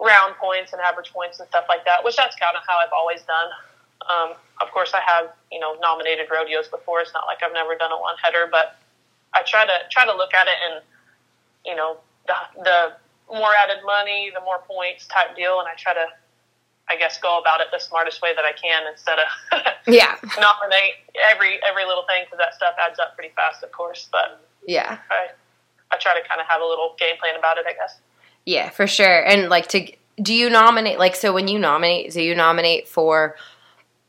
round 0.00 0.34
points 0.36 0.72
and 0.72 0.80
average 0.82 1.12
points 1.12 1.40
and 1.40 1.48
stuff 1.48 1.64
like 1.68 1.84
that. 1.84 2.04
Which 2.04 2.16
that's 2.16 2.36
kind 2.36 2.56
of 2.56 2.62
how 2.68 2.78
I've 2.78 2.92
always 2.92 3.22
done. 3.22 3.48
Um, 4.08 4.36
of 4.60 4.70
course, 4.72 4.92
I 4.94 5.00
have 5.06 5.30
you 5.50 5.58
know 5.60 5.76
nominated 5.80 6.26
rodeos 6.30 6.68
before. 6.68 7.00
It's 7.00 7.12
not 7.14 7.24
like 7.26 7.38
I've 7.42 7.54
never 7.54 7.74
done 7.74 7.90
a 7.92 7.98
one 7.98 8.14
header, 8.22 8.48
but 8.50 8.76
I 9.32 9.42
try 9.42 9.64
to 9.64 9.72
try 9.90 10.04
to 10.04 10.14
look 10.14 10.34
at 10.34 10.46
it 10.46 10.58
and 10.70 10.82
you 11.64 11.74
know 11.74 11.96
the 12.26 12.34
the 12.64 12.92
more 13.34 13.50
added 13.62 13.82
money, 13.84 14.30
the 14.34 14.40
more 14.40 14.58
points 14.66 15.06
type 15.06 15.34
deal, 15.36 15.58
and 15.60 15.68
I 15.68 15.74
try 15.76 15.94
to. 15.94 16.06
I 16.86 16.96
guess 16.98 17.16
go 17.18 17.38
about 17.40 17.62
it 17.62 17.68
the 17.72 17.78
smartest 17.78 18.20
way 18.20 18.34
that 18.36 18.44
I 18.44 18.52
can 18.52 18.82
instead 18.92 19.16
of 19.18 19.62
Yeah. 19.86 20.16
nominate 20.38 20.92
every 21.30 21.58
every 21.66 21.86
little 21.86 22.04
thing 22.06 22.24
because 22.26 22.36
that 22.36 22.52
stuff 22.52 22.74
adds 22.78 22.98
up 22.98 23.14
pretty 23.16 23.32
fast, 23.34 23.62
of 23.62 23.72
course. 23.72 24.06
But 24.12 24.46
Yeah. 24.66 24.98
I 25.10 25.28
I 25.90 25.96
try 25.96 26.12
to 26.20 26.28
kind 26.28 26.42
of 26.42 26.46
have 26.46 26.60
a 26.60 26.64
little 26.66 26.94
game 26.98 27.16
plan 27.18 27.36
about 27.38 27.56
it, 27.56 27.64
I 27.66 27.72
guess. 27.72 27.98
Yeah, 28.44 28.68
for 28.68 28.86
sure. 28.86 29.24
And 29.26 29.48
like 29.48 29.68
to 29.68 29.90
do 30.20 30.34
you 30.34 30.50
nominate 30.50 30.98
like 30.98 31.16
so 31.16 31.32
when 31.32 31.48
you 31.48 31.58
nominate, 31.58 32.12
do 32.12 32.20
you 32.20 32.34
nominate 32.34 32.86
for 32.86 33.36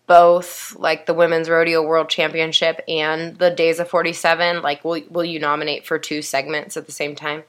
both 0.05 0.75
like 0.75 1.05
the 1.05 1.13
women's 1.13 1.49
rodeo 1.49 1.81
world 1.81 2.09
championship 2.09 2.81
and 2.89 3.37
the 3.39 3.49
days 3.51 3.79
of 3.79 3.87
47 3.89 4.61
like 4.61 4.83
will 4.83 5.01
will 5.09 5.23
you 5.23 5.39
nominate 5.39 5.87
for 5.87 5.97
two 5.97 6.21
segments 6.21 6.75
at 6.75 6.87
the 6.87 6.91
same 6.91 7.15
time? 7.15 7.43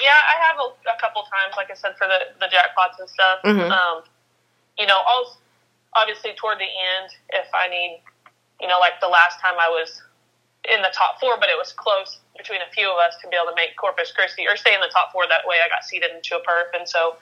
Yeah, 0.00 0.14
I 0.14 0.36
have 0.46 0.56
a, 0.60 0.68
a 0.92 0.96
couple 1.00 1.22
times, 1.24 1.54
like 1.56 1.70
I 1.70 1.74
said, 1.74 1.96
for 1.98 2.06
the 2.06 2.30
the 2.38 2.46
jackpots 2.46 2.98
and 3.00 3.08
stuff. 3.08 3.38
Mhm. 3.44 3.70
Um, 3.70 4.02
you 4.78 4.86
know, 4.86 5.00
I'll 5.06 5.36
obviously 5.94 6.32
toward 6.34 6.58
the 6.58 6.68
end 6.70 7.10
if 7.30 7.46
I 7.54 7.68
need, 7.68 8.02
you 8.60 8.68
know, 8.68 8.78
like 8.78 9.00
the 9.00 9.08
last 9.08 9.40
time 9.40 9.54
I 9.58 9.68
was 9.68 10.02
in 10.70 10.82
the 10.82 10.92
top 10.94 11.18
four, 11.18 11.36
but 11.40 11.48
it 11.48 11.56
was 11.58 11.72
close 11.72 12.18
between 12.36 12.60
a 12.62 12.70
few 12.72 12.88
of 12.90 12.96
us 12.98 13.16
to 13.22 13.28
be 13.28 13.36
able 13.36 13.50
to 13.50 13.56
make 13.56 13.76
Corpus 13.76 14.12
Christi 14.12 14.46
or 14.46 14.56
stay 14.56 14.74
in 14.74 14.80
the 14.80 14.92
top 14.92 15.10
four. 15.12 15.26
That 15.28 15.46
way, 15.46 15.56
I 15.64 15.68
got 15.68 15.84
seated 15.84 16.10
into 16.14 16.36
a 16.36 16.40
perf, 16.40 16.70
and 16.78 16.88
so 16.88 17.16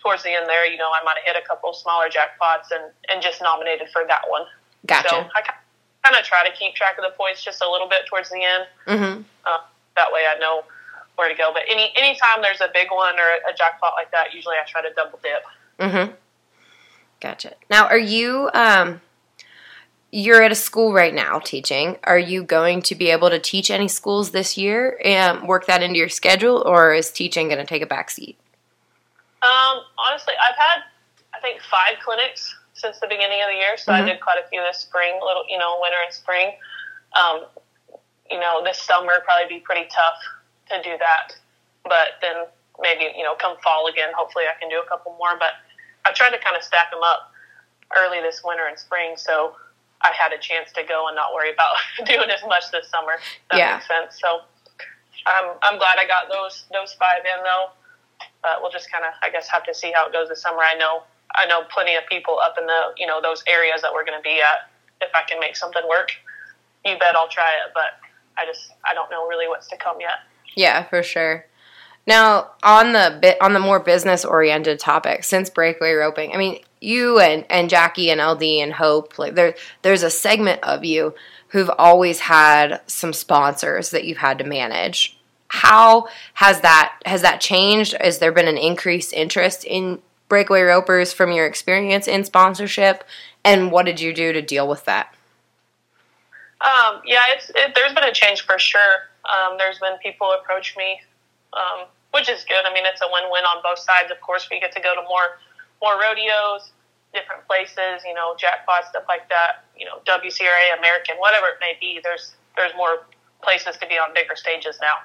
towards 0.00 0.22
the 0.22 0.30
end 0.32 0.46
there, 0.48 0.66
you 0.66 0.76
know, 0.78 0.90
I 0.92 1.02
might 1.04 1.16
have 1.16 1.34
hit 1.34 1.42
a 1.42 1.46
couple 1.46 1.72
smaller 1.72 2.08
jackpots 2.08 2.70
and 2.70 2.92
and 3.08 3.22
just 3.22 3.40
nominated 3.42 3.88
for 3.92 4.04
that 4.06 4.28
one. 4.28 4.46
Gotcha. 4.86 5.08
So 5.08 5.16
I 5.34 5.42
kind 6.04 6.14
of 6.16 6.24
try 6.24 6.48
to 6.48 6.54
keep 6.54 6.74
track 6.76 6.96
of 6.98 7.04
the 7.04 7.16
points 7.16 7.42
just 7.42 7.60
a 7.62 7.68
little 7.68 7.88
bit 7.88 8.06
towards 8.06 8.30
the 8.30 8.42
end. 8.44 8.66
mhm. 8.86 9.24
Uh, 9.44 9.58
that 9.96 10.12
way, 10.12 10.24
I 10.30 10.38
know 10.38 10.62
where 11.16 11.28
to 11.28 11.34
go. 11.34 11.50
But 11.52 11.62
any 11.70 11.92
anytime 11.96 12.42
there's 12.42 12.60
a 12.60 12.68
big 12.72 12.88
one 12.90 13.14
or 13.18 13.50
a 13.50 13.54
jackpot 13.56 13.92
like 13.96 14.10
that, 14.12 14.32
usually 14.32 14.56
I 14.56 14.68
try 14.68 14.82
to 14.82 14.94
double 14.94 15.18
dip. 15.22 15.42
Mm-hmm. 15.80 16.12
Gotcha. 17.20 17.54
Now, 17.68 17.86
are 17.86 17.98
you 17.98 18.50
um 18.54 19.00
you're 20.12 20.42
at 20.42 20.52
a 20.52 20.56
school 20.56 20.92
right 20.94 21.12
now 21.12 21.40
teaching. 21.40 21.96
Are 22.04 22.18
you 22.18 22.44
going 22.44 22.80
to 22.82 22.94
be 22.94 23.10
able 23.10 23.28
to 23.28 23.38
teach 23.38 23.70
any 23.70 23.88
schools 23.88 24.30
this 24.30 24.56
year 24.56 24.98
and 25.04 25.46
work 25.46 25.66
that 25.66 25.82
into 25.82 25.98
your 25.98 26.08
schedule 26.08 26.62
or 26.64 26.94
is 26.94 27.10
teaching 27.10 27.48
going 27.48 27.58
to 27.58 27.66
take 27.66 27.82
a 27.82 27.86
back 27.86 28.08
seat? 28.08 28.38
Um, 29.42 29.80
honestly, 29.98 30.32
I've 30.48 30.56
had 30.56 30.82
I 31.34 31.40
think 31.40 31.60
five 31.60 31.96
clinics 32.02 32.54
since 32.74 32.98
the 33.00 33.06
beginning 33.08 33.42
of 33.42 33.48
the 33.48 33.56
year, 33.56 33.76
so 33.76 33.92
Mhm. 33.92 34.02
I 34.02 34.04
did 34.04 34.20
quite 34.20 34.38
a 34.42 34.48
few 34.48 34.60
this 34.62 34.78
spring, 34.78 35.18
little 35.22 35.44
you 35.48 35.58
know, 35.58 35.78
winter 35.80 35.98
and 36.04 36.12
spring. 36.14 36.56
Um, 37.14 37.46
you 38.30 38.38
know, 38.40 38.62
this 38.64 38.80
summer 38.80 39.20
probably 39.24 39.48
be 39.48 39.60
pretty 39.60 39.86
tough 39.94 40.18
to 40.68 40.82
do 40.82 40.96
that, 40.98 41.34
but 41.84 42.18
then 42.20 42.46
maybe 42.80 43.08
you 43.16 43.22
know, 43.22 43.34
come 43.34 43.56
fall 43.62 43.86
again, 43.86 44.10
hopefully 44.16 44.44
I 44.44 44.58
can 44.60 44.68
do 44.68 44.80
a 44.80 44.86
couple 44.88 45.14
more. 45.18 45.36
But 45.38 45.52
I 46.04 46.12
tried 46.12 46.30
to 46.30 46.38
kind 46.38 46.56
of 46.56 46.62
stack 46.62 46.90
them 46.90 47.02
up 47.02 47.32
early 47.96 48.20
this 48.20 48.42
winter 48.44 48.66
and 48.66 48.78
spring, 48.78 49.14
so 49.16 49.54
I 50.02 50.12
had 50.12 50.32
a 50.32 50.38
chance 50.38 50.72
to 50.72 50.82
go 50.82 51.06
and 51.08 51.16
not 51.16 51.32
worry 51.34 51.52
about 51.52 51.74
doing 52.06 52.30
as 52.30 52.42
much 52.46 52.70
this 52.72 52.88
summer. 52.88 53.18
That 53.50 53.58
Yeah. 53.58 53.74
makes 53.76 53.88
sense. 53.88 54.18
So 54.20 54.40
I'm 55.26 55.56
I'm 55.62 55.78
glad 55.78 55.98
I 55.98 56.06
got 56.06 56.28
those 56.30 56.64
those 56.72 56.94
five 56.94 57.22
in 57.24 57.42
though. 57.42 57.70
But 58.42 58.62
we'll 58.62 58.70
just 58.70 58.90
kind 58.90 59.04
of 59.04 59.12
I 59.22 59.30
guess 59.30 59.48
have 59.48 59.64
to 59.64 59.74
see 59.74 59.92
how 59.92 60.06
it 60.06 60.12
goes 60.12 60.28
this 60.28 60.42
summer. 60.42 60.60
I 60.62 60.74
know 60.74 61.02
I 61.34 61.46
know 61.46 61.62
plenty 61.72 61.94
of 61.96 62.06
people 62.08 62.38
up 62.38 62.56
in 62.58 62.66
the 62.66 62.92
you 62.96 63.06
know 63.06 63.20
those 63.20 63.42
areas 63.46 63.82
that 63.82 63.92
we're 63.92 64.04
going 64.04 64.18
to 64.18 64.22
be 64.22 64.40
at. 64.40 64.70
If 65.00 65.10
I 65.14 65.22
can 65.28 65.38
make 65.40 65.56
something 65.56 65.82
work, 65.88 66.08
you 66.84 66.96
bet 66.98 67.14
I'll 67.14 67.28
try 67.28 67.50
it. 67.64 67.72
But 67.74 67.98
I 68.38 68.46
just 68.46 68.72
I 68.84 68.94
don't 68.94 69.10
know 69.10 69.26
really 69.26 69.48
what's 69.48 69.66
to 69.68 69.76
come 69.76 70.00
yet. 70.00 70.20
Yeah, 70.56 70.82
for 70.84 71.02
sure. 71.02 71.46
Now, 72.06 72.50
on 72.62 72.92
the 72.92 73.18
bit 73.20 73.36
on 73.40 73.52
the 73.52 73.60
more 73.60 73.80
business 73.80 74.24
oriented 74.24 74.78
topic, 74.78 75.22
since 75.24 75.50
breakaway 75.50 75.92
roping, 75.92 76.32
I 76.32 76.38
mean, 76.38 76.60
you 76.80 77.18
and, 77.18 77.44
and 77.50 77.68
Jackie 77.68 78.10
and 78.10 78.20
LD 78.20 78.42
and 78.62 78.72
Hope, 78.72 79.18
like 79.18 79.34
there 79.34 79.54
there's 79.82 80.02
a 80.02 80.10
segment 80.10 80.62
of 80.62 80.84
you 80.84 81.14
who've 81.48 81.70
always 81.78 82.20
had 82.20 82.80
some 82.86 83.12
sponsors 83.12 83.90
that 83.90 84.04
you've 84.04 84.18
had 84.18 84.38
to 84.38 84.44
manage. 84.44 85.18
How 85.48 86.08
has 86.34 86.60
that 86.60 87.00
has 87.04 87.22
that 87.22 87.40
changed? 87.40 87.94
Has 88.00 88.18
there 88.18 88.32
been 88.32 88.48
an 88.48 88.58
increased 88.58 89.12
interest 89.12 89.64
in 89.64 90.00
breakaway 90.28 90.62
ropers 90.62 91.12
from 91.12 91.32
your 91.32 91.46
experience 91.46 92.08
in 92.08 92.24
sponsorship? 92.24 93.04
And 93.44 93.70
what 93.70 93.86
did 93.86 94.00
you 94.00 94.12
do 94.12 94.32
to 94.32 94.42
deal 94.42 94.66
with 94.66 94.84
that? 94.86 95.12
Um, 96.60 97.02
yeah, 97.04 97.20
it, 97.32 97.74
there's 97.74 97.92
been 97.92 98.04
a 98.04 98.12
change 98.12 98.46
for 98.46 98.58
sure. 98.58 99.10
Um, 99.28 99.58
there's 99.58 99.78
been 99.78 99.98
people 100.02 100.32
approach 100.32 100.76
me, 100.76 101.00
um, 101.52 101.86
which 102.12 102.28
is 102.28 102.44
good. 102.44 102.64
I 102.64 102.72
mean, 102.72 102.84
it's 102.86 103.00
a 103.02 103.08
win-win 103.10 103.44
on 103.44 103.62
both 103.62 103.78
sides. 103.78 104.10
Of 104.10 104.20
course, 104.20 104.48
we 104.50 104.60
get 104.60 104.72
to 104.72 104.80
go 104.80 104.94
to 104.94 105.02
more 105.02 105.38
more 105.82 106.00
rodeos, 106.00 106.70
different 107.12 107.46
places. 107.46 108.02
You 108.06 108.14
know, 108.14 108.34
jackpot 108.38 108.86
stuff 108.88 109.04
like 109.08 109.28
that. 109.28 109.64
You 109.76 109.86
know, 109.86 109.98
WCRA, 110.06 110.78
American, 110.78 111.16
whatever 111.18 111.48
it 111.48 111.58
may 111.60 111.76
be. 111.80 112.00
There's 112.02 112.34
there's 112.56 112.72
more 112.76 113.06
places 113.42 113.76
to 113.78 113.86
be 113.86 113.94
on 113.94 114.14
bigger 114.14 114.36
stages 114.36 114.78
now, 114.80 114.96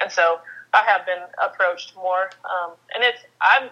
and 0.00 0.10
so 0.10 0.40
I 0.72 0.82
have 0.86 1.04
been 1.04 1.22
approached 1.42 1.94
more. 1.96 2.30
Um, 2.44 2.72
and 2.94 3.04
it's 3.04 3.20
I'm 3.40 3.70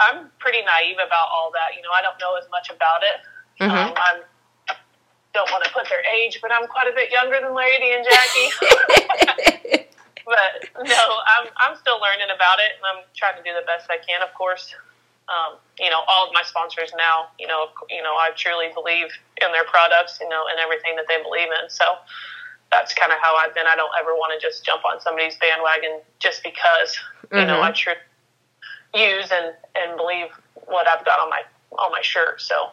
I'm 0.00 0.30
pretty 0.38 0.62
naive 0.62 0.96
about 0.96 1.28
all 1.28 1.52
that. 1.52 1.76
You 1.76 1.82
know, 1.82 1.92
I 1.92 2.02
don't 2.02 2.18
know 2.20 2.36
as 2.36 2.48
much 2.50 2.70
about 2.70 3.02
it. 3.02 3.20
Mhm. 3.60 3.70
Um, 3.70 3.94
I'm 3.96 4.22
don't 5.32 5.50
want 5.50 5.64
to 5.64 5.70
put 5.70 5.88
their 5.88 6.02
age, 6.06 6.38
but 6.42 6.50
I'm 6.50 6.66
quite 6.66 6.88
a 6.90 6.94
bit 6.94 7.10
younger 7.10 7.38
than 7.40 7.54
Lari 7.54 7.78
Dee 7.78 7.94
and 7.94 8.04
Jackie. 8.04 9.86
but 10.26 10.86
no, 10.86 11.04
I'm 11.26 11.46
I'm 11.56 11.76
still 11.76 12.00
learning 12.00 12.34
about 12.34 12.58
it, 12.58 12.78
and 12.78 12.84
I'm 12.86 13.04
trying 13.14 13.36
to 13.36 13.42
do 13.42 13.54
the 13.54 13.64
best 13.66 13.90
I 13.90 13.98
can. 14.02 14.22
Of 14.22 14.34
course, 14.34 14.74
um, 15.30 15.58
you 15.78 15.90
know, 15.90 16.02
all 16.08 16.26
of 16.26 16.34
my 16.34 16.42
sponsors 16.42 16.92
now, 16.98 17.30
you 17.38 17.46
know, 17.46 17.70
you 17.88 18.02
know, 18.02 18.18
I 18.18 18.30
truly 18.34 18.68
believe 18.74 19.06
in 19.40 19.52
their 19.52 19.64
products, 19.64 20.18
you 20.20 20.28
know, 20.28 20.44
and 20.50 20.58
everything 20.58 20.96
that 20.96 21.06
they 21.06 21.22
believe 21.22 21.48
in. 21.62 21.70
So 21.70 21.84
that's 22.70 22.94
kind 22.94 23.12
of 23.12 23.18
how 23.22 23.36
I've 23.36 23.54
been. 23.54 23.66
I 23.66 23.76
don't 23.76 23.92
ever 24.00 24.14
want 24.14 24.34
to 24.34 24.44
just 24.44 24.64
jump 24.64 24.84
on 24.84 25.00
somebody's 25.00 25.36
bandwagon 25.36 26.00
just 26.18 26.42
because, 26.42 26.98
you 27.30 27.38
mm-hmm. 27.38 27.46
know, 27.46 27.62
I 27.62 27.70
truly 27.70 27.98
use 28.94 29.30
and 29.30 29.54
and 29.76 29.96
believe 29.96 30.28
what 30.66 30.88
I've 30.88 31.04
got 31.04 31.20
on 31.20 31.30
my 31.30 31.42
on 31.78 31.92
my 31.92 32.02
shirt. 32.02 32.40
So 32.40 32.70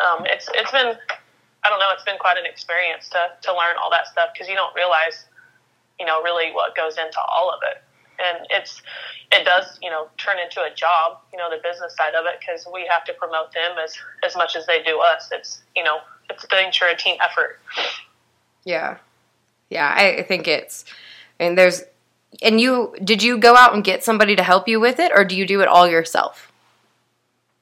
um, 0.00 0.26
it's 0.26 0.48
it's 0.54 0.70
been 0.70 0.96
I 1.64 1.70
don't 1.70 1.80
know, 1.80 1.90
it's 1.92 2.04
been 2.04 2.18
quite 2.18 2.38
an 2.38 2.46
experience 2.46 3.08
to 3.10 3.32
to 3.42 3.50
learn 3.56 3.76
all 3.82 3.90
that 3.90 4.06
stuff 4.06 4.30
because 4.32 4.48
you 4.48 4.54
don't 4.54 4.74
realize 4.76 5.24
you 5.98 6.06
know, 6.06 6.22
really 6.22 6.52
what 6.52 6.74
goes 6.76 6.98
into 6.98 7.18
all 7.20 7.50
of 7.50 7.60
it. 7.62 7.82
And 8.18 8.46
it's, 8.50 8.80
it 9.32 9.44
does, 9.44 9.78
you 9.82 9.90
know, 9.90 10.08
turn 10.18 10.38
into 10.38 10.60
a 10.60 10.72
job, 10.74 11.18
you 11.32 11.38
know, 11.38 11.50
the 11.50 11.60
business 11.62 11.96
side 11.96 12.14
of 12.14 12.26
it, 12.26 12.38
because 12.38 12.66
we 12.72 12.86
have 12.88 13.04
to 13.04 13.12
promote 13.14 13.52
them 13.52 13.76
as, 13.82 13.96
as 14.24 14.36
much 14.36 14.54
as 14.56 14.66
they 14.66 14.82
do 14.82 15.00
us. 15.00 15.28
It's, 15.32 15.62
you 15.74 15.82
know, 15.82 15.98
it's 16.30 16.44
a 16.44 16.72
sure 16.72 16.88
a 16.88 16.96
team 16.96 17.16
effort. 17.24 17.58
Yeah. 18.64 18.98
Yeah. 19.68 19.92
I 19.96 20.22
think 20.22 20.46
it's, 20.46 20.84
and 21.40 21.58
there's, 21.58 21.82
and 22.42 22.60
you, 22.60 22.94
did 23.02 23.22
you 23.22 23.38
go 23.38 23.56
out 23.56 23.74
and 23.74 23.82
get 23.82 24.04
somebody 24.04 24.36
to 24.36 24.42
help 24.42 24.68
you 24.68 24.80
with 24.80 25.00
it, 25.00 25.12
or 25.14 25.24
do 25.24 25.36
you 25.36 25.46
do 25.46 25.60
it 25.60 25.68
all 25.68 25.88
yourself? 25.88 26.52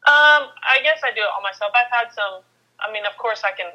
Um, 0.06 0.48
I 0.68 0.80
guess 0.82 1.00
I 1.04 1.12
do 1.14 1.20
it 1.20 1.28
all 1.34 1.42
myself. 1.42 1.72
I've 1.74 1.90
had 1.90 2.12
some, 2.14 2.42
I 2.80 2.92
mean, 2.92 3.04
of 3.06 3.16
course 3.16 3.42
I 3.44 3.52
can, 3.56 3.70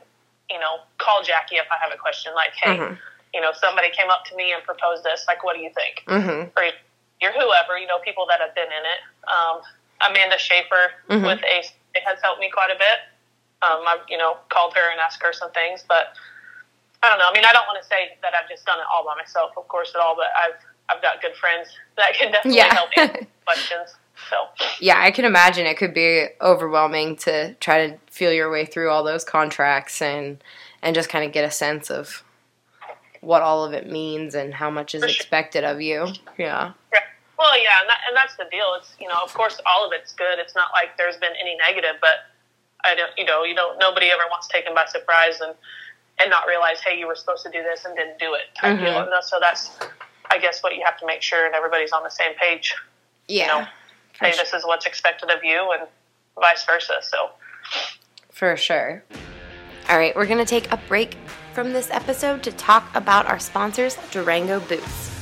you 0.50 0.60
know, 0.60 0.80
call 0.98 1.24
Jackie 1.24 1.56
if 1.58 1.68
I 1.72 1.78
have 1.84 1.94
a 1.94 1.98
question 1.98 2.34
like, 2.34 2.54
hey, 2.62 2.78
mm-hmm 2.78 2.94
you 3.34 3.42
know, 3.42 3.52
somebody 3.54 3.90
came 3.92 4.10
up 4.10 4.26
to 4.26 4.36
me 4.36 4.54
and 4.54 4.64
proposed 4.64 5.04
this, 5.04 5.26
like, 5.28 5.44
what 5.44 5.56
do 5.56 5.62
you 5.62 5.72
think? 5.76 6.04
Mm-hmm. 6.08 6.50
Or 6.58 6.64
you're 7.22 7.34
whoever, 7.34 7.78
you 7.78 7.88
know, 7.88 8.00
people 8.00 8.26
that 8.30 8.40
have 8.40 8.54
been 8.56 8.66
in 8.66 8.84
it. 8.84 9.02
Um, 9.28 9.62
Amanda 10.02 10.38
Schaefer 10.38 10.94
mm-hmm. 11.10 11.26
with 11.26 11.44
ACE 11.44 11.72
has 12.06 12.20
helped 12.22 12.40
me 12.40 12.50
quite 12.50 12.72
a 12.72 12.80
bit. 12.82 12.98
Um, 13.62 13.86
I've, 13.88 14.06
you 14.08 14.18
know, 14.18 14.38
called 14.50 14.74
her 14.76 14.92
and 14.92 15.00
asked 15.00 15.22
her 15.24 15.34
some 15.34 15.52
things, 15.52 15.84
but 15.88 16.14
I 17.02 17.10
don't 17.10 17.18
know. 17.18 17.30
I 17.30 17.34
mean, 17.34 17.46
I 17.46 17.54
don't 17.54 17.66
want 17.66 17.82
to 17.82 17.88
say 17.88 18.18
that 18.22 18.34
I've 18.34 18.50
just 18.50 18.66
done 18.66 18.80
it 18.80 18.86
all 18.94 19.04
by 19.04 19.16
myself, 19.16 19.52
of 19.58 19.68
course, 19.68 19.94
at 19.94 20.02
all, 20.02 20.16
but 20.16 20.34
I've, 20.34 20.58
I've 20.90 21.02
got 21.02 21.22
good 21.22 21.36
friends 21.36 21.70
that 21.98 22.14
can 22.14 22.32
definitely 22.32 22.58
yeah. 22.58 22.74
help 22.74 22.90
answer 22.98 23.28
questions. 23.46 23.98
So 24.30 24.66
yeah, 24.80 25.00
I 25.00 25.12
can 25.12 25.26
imagine 25.26 25.66
it 25.66 25.78
could 25.78 25.94
be 25.94 26.28
overwhelming 26.42 27.16
to 27.18 27.54
try 27.56 27.88
to 27.88 27.98
feel 28.10 28.32
your 28.32 28.52
way 28.52 28.66
through 28.66 28.90
all 28.90 29.04
those 29.04 29.24
contracts 29.24 30.02
and 30.02 30.44
and 30.82 30.96
just 30.96 31.10
kind 31.10 31.26
of 31.26 31.32
get 31.32 31.46
a 31.46 31.52
sense 31.52 31.90
of 31.90 32.24
what 33.22 33.42
all 33.42 33.64
of 33.64 33.74
it 33.74 33.90
means 33.90 34.36
and 34.36 34.54
how 34.54 34.70
much 34.70 34.96
is 34.96 35.04
expected 35.04 35.64
of 35.64 35.82
you. 35.82 36.08
Yeah. 36.38 36.74
Well, 37.38 37.56
yeah, 37.62 37.82
and, 37.82 37.90
that, 37.90 38.00
and 38.08 38.18
that's 38.18 38.36
the 38.36 38.46
deal. 38.52 38.74
It's 38.80 38.96
you 39.00 39.08
know, 39.08 39.20
of 39.24 39.34
course, 39.34 39.60
all 39.66 39.86
of 39.86 39.92
it's 39.94 40.12
good. 40.14 40.40
It's 40.40 40.56
not 40.56 40.70
like 40.74 40.98
there's 40.98 41.18
been 41.18 41.34
any 41.40 41.56
negative, 41.58 42.02
but 42.02 42.26
I 42.84 42.96
don't, 42.96 43.12
you 43.18 43.26
know, 43.26 43.44
you 43.44 43.54
don't. 43.54 43.78
Nobody 43.80 44.08
ever 44.08 44.24
wants 44.30 44.48
taken 44.48 44.74
by 44.74 44.86
surprise 44.86 45.40
and 45.42 45.54
and 46.20 46.30
not 46.30 46.48
realize, 46.48 46.80
hey, 46.80 46.98
you 46.98 47.08
were 47.08 47.16
supposed 47.16 47.44
to 47.44 47.52
do 47.52 47.62
this 47.62 47.86
and 47.86 47.96
didn't 47.96 48.18
do 48.20 48.34
it. 48.34 48.56
Type 48.60 48.80
mm-hmm. 48.80 49.12
so 49.22 49.38
that's, 49.40 49.78
I 50.32 50.40
guess, 50.40 50.64
what 50.64 50.76
you 50.76 50.84
have 50.84 50.98
to 51.00 51.06
make 51.06 51.22
sure 51.22 51.46
and 51.46 51.54
everybody's 51.54 51.92
on 51.92 52.04
the 52.04 52.10
same 52.10 52.34
page. 52.42 52.76
Yeah. 53.28 53.42
You 53.42 53.48
know, 53.48 53.68
hey, 54.20 54.32
sure. 54.32 54.44
this 54.44 54.54
is 54.54 54.66
what's 54.66 54.86
expected 54.86 55.30
of 55.30 55.44
you, 55.44 55.72
and 55.78 55.88
vice 56.40 56.66
versa. 56.66 57.00
So. 57.02 57.32
For 58.32 58.56
sure. 58.56 59.04
All 59.90 59.98
right, 59.98 60.16
we're 60.16 60.26
gonna 60.26 60.46
take 60.46 60.72
a 60.72 60.78
break 60.88 61.16
from 61.54 61.74
this 61.74 61.90
episode 61.90 62.44
to 62.44 62.52
talk 62.52 62.94
about 62.96 63.26
our 63.26 63.40
sponsors, 63.40 63.98
Durango 64.12 64.60
Boots. 64.60 65.14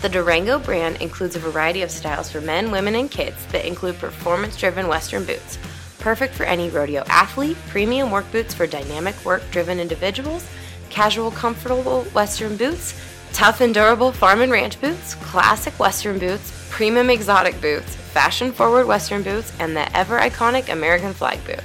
The 0.00 0.08
Durango 0.08 0.58
brand 0.58 1.00
includes 1.00 1.36
a 1.36 1.38
variety 1.38 1.82
of 1.82 1.90
styles 1.90 2.30
for 2.30 2.40
men, 2.40 2.70
women, 2.70 2.94
and 2.96 3.10
kids 3.10 3.46
that 3.52 3.66
include 3.66 3.98
performance 3.98 4.56
driven 4.56 4.88
Western 4.88 5.24
boots. 5.24 5.58
Perfect 5.98 6.34
for 6.34 6.42
any 6.42 6.70
rodeo 6.70 7.04
athlete, 7.08 7.56
premium 7.68 8.10
work 8.10 8.30
boots 8.32 8.52
for 8.52 8.66
dynamic 8.66 9.14
work 9.24 9.42
driven 9.52 9.78
individuals, 9.78 10.48
casual, 10.90 11.30
comfortable 11.30 12.02
Western 12.14 12.56
boots, 12.56 12.94
tough 13.32 13.60
and 13.60 13.74
durable 13.74 14.12
farm 14.12 14.40
and 14.40 14.52
ranch 14.52 14.80
boots, 14.80 15.14
classic 15.16 15.78
Western 15.78 16.18
boots, 16.18 16.66
premium 16.70 17.10
exotic 17.10 17.60
boots, 17.60 17.94
fashion 17.94 18.52
forward 18.52 18.86
Western 18.86 19.22
boots, 19.22 19.52
and 19.58 19.76
the 19.76 19.96
ever 19.96 20.18
iconic 20.18 20.68
American 20.68 21.12
flag 21.12 21.42
boot. 21.44 21.62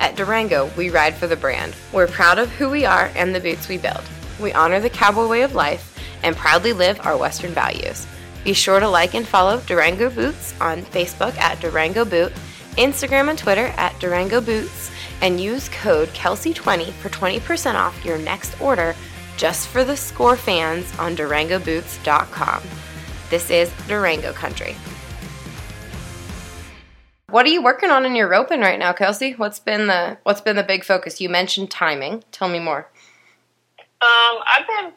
At 0.00 0.16
Durango, 0.16 0.70
we 0.76 0.90
ride 0.90 1.14
for 1.14 1.26
the 1.26 1.36
brand. 1.36 1.74
We're 1.92 2.06
proud 2.06 2.38
of 2.38 2.50
who 2.50 2.70
we 2.70 2.84
are 2.84 3.10
and 3.16 3.34
the 3.34 3.40
boots 3.40 3.68
we 3.68 3.78
build. 3.78 4.02
We 4.40 4.52
honor 4.52 4.80
the 4.80 4.90
cowboy 4.90 5.26
way 5.26 5.42
of 5.42 5.54
life 5.54 5.98
and 6.22 6.36
proudly 6.36 6.72
live 6.72 7.00
our 7.04 7.16
Western 7.16 7.50
values. 7.50 8.06
Be 8.44 8.52
sure 8.52 8.80
to 8.80 8.88
like 8.88 9.14
and 9.14 9.26
follow 9.26 9.60
Durango 9.60 10.10
Boots 10.10 10.54
on 10.60 10.82
Facebook 10.82 11.36
at 11.38 11.60
Durango 11.60 12.04
Boot, 12.04 12.32
Instagram 12.76 13.28
and 13.28 13.38
Twitter 13.38 13.66
at 13.76 13.98
Durango 13.98 14.40
Boots, 14.40 14.90
and 15.20 15.40
use 15.40 15.68
code 15.68 16.08
Kelsey20 16.10 16.92
for 16.92 17.08
20% 17.08 17.74
off 17.74 18.04
your 18.04 18.18
next 18.18 18.60
order 18.60 18.94
just 19.38 19.68
for 19.68 19.84
the 19.84 19.96
score 19.96 20.36
fans 20.36 20.92
on 20.98 21.16
DurangoBoots.com. 21.16 22.62
This 23.30 23.50
is 23.50 23.72
Durango 23.86 24.32
Country. 24.32 24.74
What 27.30 27.46
are 27.46 27.50
you 27.50 27.62
working 27.62 27.90
on 27.90 28.04
in 28.04 28.16
your 28.16 28.28
roping 28.28 28.60
right 28.60 28.78
now, 28.78 28.92
Kelsie? 28.92 29.38
What's 29.38 29.60
been 29.60 29.86
the 29.86 30.18
what's 30.24 30.40
been 30.40 30.56
the 30.56 30.62
big 30.62 30.82
focus? 30.82 31.20
You 31.20 31.28
mentioned 31.28 31.70
timing. 31.70 32.24
Tell 32.32 32.48
me 32.48 32.58
more. 32.58 32.90
Um, 34.00 34.38
I've 34.46 34.66
been, 34.66 34.92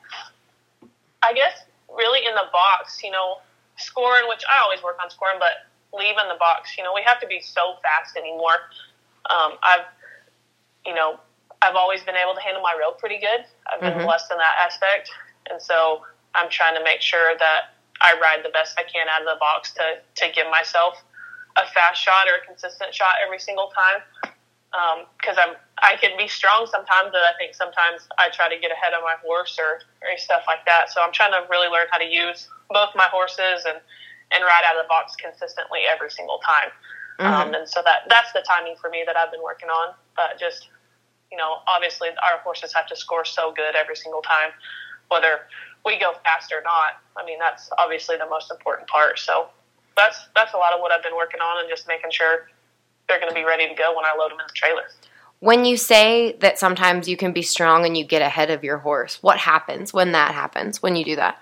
I 1.21 1.33
guess, 1.33 1.63
really 1.95 2.25
in 2.25 2.33
the 2.33 2.45
box. 2.51 3.03
You 3.03 3.11
know, 3.11 3.39
scoring, 3.75 4.23
which 4.29 4.43
I 4.49 4.63
always 4.63 4.81
work 4.81 4.97
on 5.03 5.09
scoring, 5.09 5.39
but 5.39 5.67
leaving 5.97 6.29
the 6.29 6.37
box. 6.39 6.77
You 6.77 6.85
know, 6.85 6.93
we 6.95 7.03
have 7.05 7.19
to 7.19 7.27
be 7.27 7.41
so 7.41 7.75
fast 7.83 8.15
anymore. 8.15 8.55
Um, 9.29 9.57
I've, 9.61 9.85
you 10.85 10.95
know, 10.95 11.19
I've 11.61 11.75
always 11.75 12.01
been 12.03 12.15
able 12.15 12.33
to 12.33 12.41
handle 12.41 12.61
my 12.61 12.75
rope 12.79 12.99
pretty 12.99 13.19
good. 13.19 13.45
I've 13.71 13.81
been 13.81 13.93
mm-hmm. 13.93 14.05
blessed 14.05 14.31
in 14.31 14.37
that 14.37 14.55
aspect, 14.65 15.11
and 15.49 15.61
so 15.61 16.01
I'm 16.33 16.49
trying 16.49 16.75
to 16.75 16.83
make 16.83 17.01
sure 17.01 17.37
that 17.37 17.77
I 18.01 18.17
ride 18.19 18.43
the 18.43 18.49
best 18.49 18.77
I 18.79 18.83
can 18.83 19.07
out 19.07 19.21
of 19.21 19.27
the 19.27 19.39
box 19.39 19.73
to 19.73 20.01
to 20.01 20.33
give 20.33 20.49
myself 20.49 20.97
a 21.57 21.67
fast 21.73 22.01
shot 22.01 22.27
or 22.27 22.41
a 22.41 22.45
consistent 22.45 22.93
shot 22.93 23.21
every 23.23 23.39
single 23.39 23.71
time. 23.75 24.01
Because 25.19 25.37
um, 25.37 25.51
I'm 25.51 25.55
I 25.81 25.97
can 25.97 26.17
be 26.17 26.27
strong 26.27 26.65
sometimes, 26.69 27.09
but 27.11 27.21
I 27.25 27.33
think 27.37 27.53
sometimes 27.53 28.05
I 28.17 28.29
try 28.29 28.47
to 28.49 28.57
get 28.57 28.71
ahead 28.71 28.93
of 28.93 29.01
my 29.03 29.17
horse 29.25 29.57
or, 29.57 29.81
or 30.05 30.17
stuff 30.17 30.45
like 30.45 30.63
that. 30.65 30.93
So 30.93 31.01
I'm 31.01 31.11
trying 31.11 31.33
to 31.33 31.41
really 31.49 31.67
learn 31.67 31.89
how 31.89 31.97
to 31.97 32.05
use 32.05 32.47
both 32.69 32.89
my 32.95 33.09
horses 33.09 33.65
and 33.65 33.77
and 34.31 34.41
ride 34.45 34.63
out 34.63 34.79
of 34.79 34.85
the 34.85 34.89
box 34.89 35.15
consistently 35.19 35.83
every 35.91 36.09
single 36.09 36.39
time. 36.39 36.71
Mm-hmm. 37.19 37.27
Um, 37.27 37.53
and 37.53 37.67
so 37.67 37.83
that 37.83 38.07
that's 38.07 38.31
the 38.31 38.45
timing 38.47 38.79
for 38.79 38.89
me 38.89 39.03
that 39.05 39.17
I've 39.17 39.31
been 39.31 39.43
working 39.43 39.69
on. 39.69 39.93
But 40.15 40.39
just 40.39 40.70
you 41.31 41.37
know, 41.37 41.59
obviously 41.67 42.09
our 42.09 42.39
horses 42.43 42.73
have 42.73 42.87
to 42.87 42.95
score 42.95 43.25
so 43.25 43.53
good 43.53 43.75
every 43.75 43.95
single 43.95 44.21
time, 44.21 44.51
whether 45.09 45.47
we 45.85 45.97
go 45.97 46.13
fast 46.23 46.51
or 46.51 46.61
not. 46.61 47.01
I 47.15 47.25
mean, 47.25 47.39
that's 47.39 47.69
obviously 47.77 48.17
the 48.17 48.27
most 48.27 48.51
important 48.51 48.87
part. 48.87 49.17
So 49.19 49.47
that's 49.95 50.27
that's 50.35 50.53
a 50.53 50.57
lot 50.57 50.73
of 50.73 50.81
what 50.81 50.91
I've 50.91 51.03
been 51.03 51.15
working 51.15 51.41
on, 51.41 51.59
and 51.59 51.69
just 51.69 51.87
making 51.87 52.11
sure 52.11 52.49
they're 53.07 53.19
going 53.19 53.31
to 53.31 53.35
be 53.35 53.43
ready 53.43 53.67
to 53.67 53.75
go 53.75 53.95
when 53.95 54.05
I 54.05 54.15
load 54.17 54.31
them 54.31 54.39
in 54.39 54.45
the 54.47 54.53
trailer. 54.53 54.83
When 55.39 55.65
you 55.65 55.75
say 55.75 56.33
that 56.39 56.59
sometimes 56.59 57.07
you 57.07 57.17
can 57.17 57.33
be 57.33 57.41
strong 57.41 57.85
and 57.85 57.97
you 57.97 58.03
get 58.03 58.21
ahead 58.21 58.51
of 58.51 58.63
your 58.63 58.77
horse, 58.77 59.23
what 59.23 59.39
happens 59.39 59.91
when 59.91 60.11
that 60.11 60.35
happens? 60.35 60.83
When 60.83 60.95
you 60.95 61.03
do 61.03 61.15
that? 61.15 61.41